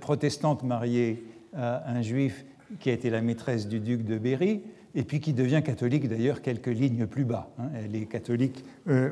[0.00, 1.24] protestante mariée
[1.54, 2.44] à un juif
[2.80, 4.62] qui a été la maîtresse du duc de Berry,
[4.96, 7.50] et puis qui devient catholique d'ailleurs quelques lignes plus bas.
[7.58, 7.68] Hein.
[7.76, 8.64] Elle est catholique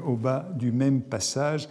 [0.05, 1.69] au bas du même passage.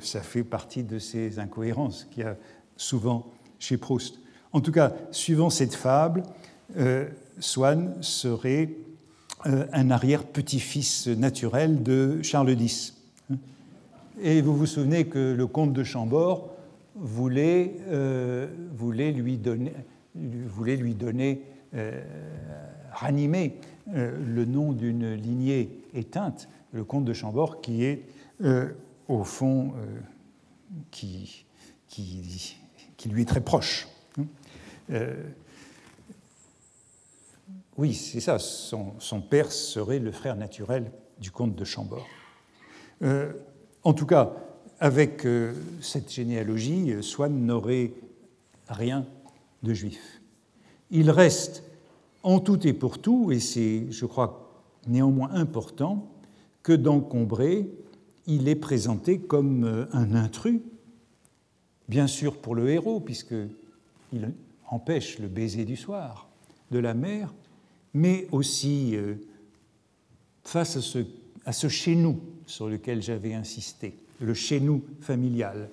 [0.00, 2.36] ça fait partie de ces incohérences qu'il y a
[2.76, 3.26] souvent
[3.58, 4.18] chez Proust.
[4.52, 6.24] En tout cas, suivant cette fable,
[6.76, 7.06] euh,
[7.38, 8.70] Swann serait
[9.46, 12.96] euh, un arrière-petit-fils naturel de Charles X.
[14.20, 16.50] Et vous vous souvenez que le comte de Chambord
[16.96, 19.72] voulait, euh, voulait lui donner,
[20.14, 21.42] voulait lui donner
[22.92, 23.56] ranimer
[23.92, 28.04] le nom d'une lignée éteinte, le comte de Chambord, qui est
[29.08, 29.72] au fond
[30.90, 31.44] qui,
[31.88, 32.56] qui,
[32.96, 33.88] qui lui est très proche.
[34.90, 35.14] Euh,
[37.76, 42.06] oui, c'est ça, son, père serait le frère naturel du comte de Chambord.
[43.02, 43.32] Euh,
[43.84, 44.32] en tout cas,
[44.80, 47.92] avec euh, cette généalogie, Swann n'aurait
[48.68, 49.06] rien
[49.62, 50.20] de juif.
[50.90, 51.62] Il reste
[52.22, 56.08] en tout et pour tout, et c'est, je crois, néanmoins important,
[56.62, 57.68] que dans Combray,
[58.26, 60.60] il est présenté comme un intrus,
[61.88, 64.32] bien sûr pour le héros, puisqu'il
[64.68, 66.28] empêche le baiser du soir
[66.70, 67.32] de la mère,
[67.94, 69.14] mais aussi euh,
[70.44, 70.98] face à ce,
[71.44, 75.68] à ce chez-nous sur lequel j'avais insisté, le chez-nous familial.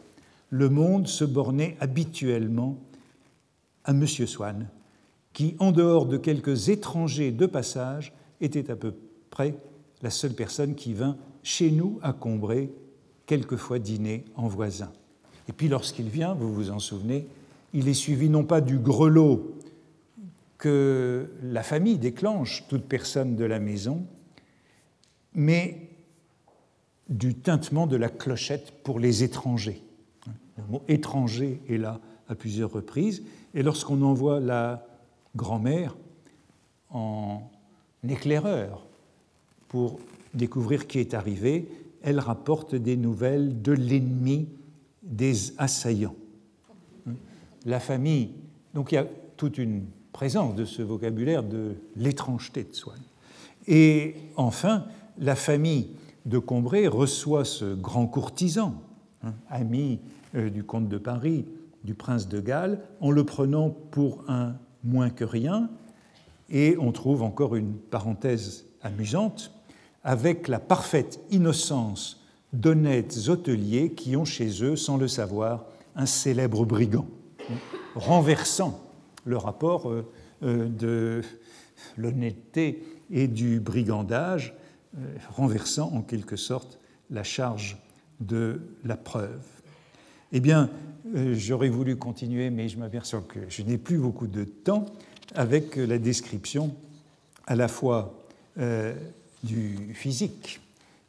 [0.49, 2.77] Le monde se bornait habituellement
[3.83, 4.07] à M.
[4.07, 4.67] Swann,
[5.37, 8.11] qui, en dehors de quelques étrangers de passage,
[8.41, 8.95] était à peu
[9.29, 9.53] près
[10.01, 12.71] la seule personne qui vint chez nous à Combray,
[13.27, 14.91] quelquefois dîner en voisin.
[15.47, 17.27] Et puis lorsqu'il vient, vous vous en souvenez,
[17.71, 19.53] il est suivi non pas du grelot
[20.57, 24.07] que la famille déclenche, toute personne de la maison,
[25.35, 25.91] mais
[27.09, 29.83] du tintement de la clochette pour les étrangers.
[30.57, 33.21] Le mot étranger est là à plusieurs reprises,
[33.53, 34.86] et lorsqu'on envoie la
[35.37, 35.95] grand-mère
[36.89, 37.49] en
[38.07, 38.85] éclaireur
[39.69, 39.99] pour
[40.33, 41.69] découvrir qui est arrivé,
[42.01, 44.49] elle rapporte des nouvelles de l'ennemi
[45.03, 46.15] des assaillants
[47.67, 48.31] la famille.
[48.73, 49.83] Donc il y a toute une
[50.13, 52.99] présence de ce vocabulaire de l'étrangeté de Swann.
[53.67, 54.85] Et enfin,
[55.19, 55.89] la famille
[56.25, 58.81] de Combray reçoit ce grand courtisan,
[59.23, 59.99] hein, ami
[60.35, 61.45] euh, du comte de Paris,
[61.83, 64.55] du prince de Galles, en le prenant pour un
[64.87, 65.69] moins que rien.
[66.49, 69.51] Et on trouve encore une parenthèse amusante
[70.03, 72.23] avec la parfaite innocence
[72.53, 75.65] d'honnêtes hôteliers qui ont chez eux, sans le savoir,
[75.95, 77.07] un célèbre brigand
[77.95, 78.79] renversant
[79.25, 80.09] le rapport euh,
[80.43, 81.21] euh, de
[81.97, 84.55] l'honnêteté et du brigandage,
[84.97, 86.79] euh, renversant en quelque sorte
[87.09, 87.77] la charge
[88.19, 89.45] de la preuve.
[90.31, 90.69] Eh bien,
[91.33, 94.85] j'aurais voulu continuer, mais je m'aperçois que je n'ai plus beaucoup de temps
[95.35, 96.75] avec la description
[97.45, 98.13] à la fois
[99.43, 100.59] du physique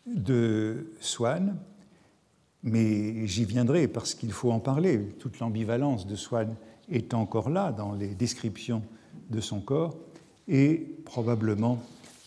[0.06, 1.56] de Swann
[2.62, 5.00] mais j'y viendrai parce qu'il faut en parler.
[5.18, 6.54] Toute l'ambivalence de Swann
[6.90, 8.82] est encore là dans les descriptions
[9.30, 9.96] de son corps
[10.48, 11.80] et probablement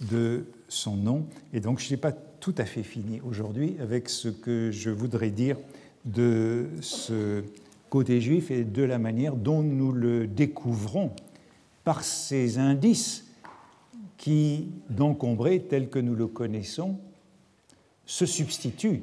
[0.10, 1.26] de son nom.
[1.54, 5.32] Et donc je n'ai pas tout à fait fini aujourd'hui avec ce que je voudrais
[5.32, 5.58] dire
[6.06, 7.44] de ce
[7.90, 11.12] côté juif et de la manière dont nous le découvrons
[11.84, 13.28] par ces indices
[14.18, 16.98] qui, d'Encombré tel que nous le connaissons,
[18.06, 19.02] se substituent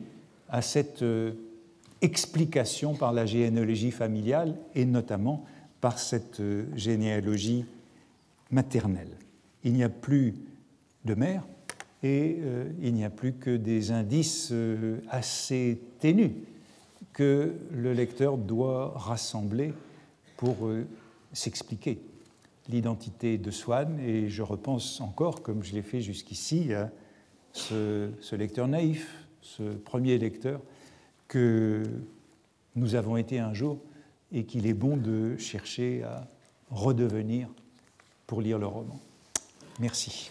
[0.48, 1.32] à cette euh,
[2.00, 5.44] explication par la généalogie familiale et notamment
[5.80, 7.64] par cette euh, généalogie
[8.50, 9.10] maternelle.
[9.64, 10.34] Il n'y a plus
[11.04, 11.42] de mère
[12.02, 14.52] et euh, il n'y a plus que des indices
[15.10, 16.32] assez ténus
[17.18, 19.74] que le lecteur doit rassembler
[20.36, 20.70] pour
[21.32, 21.98] s'expliquer
[22.68, 26.92] l'identité de Swann et je repense encore, comme je l'ai fait jusqu'ici, à
[27.52, 30.60] ce, lecteur naïf, ce premier lecteur
[31.26, 31.82] que
[32.76, 33.80] nous avons été un jour
[34.30, 36.28] et qu'il est bon de chercher à
[36.70, 37.48] redevenir
[38.28, 39.00] pour lire le roman.
[39.80, 40.30] Merci.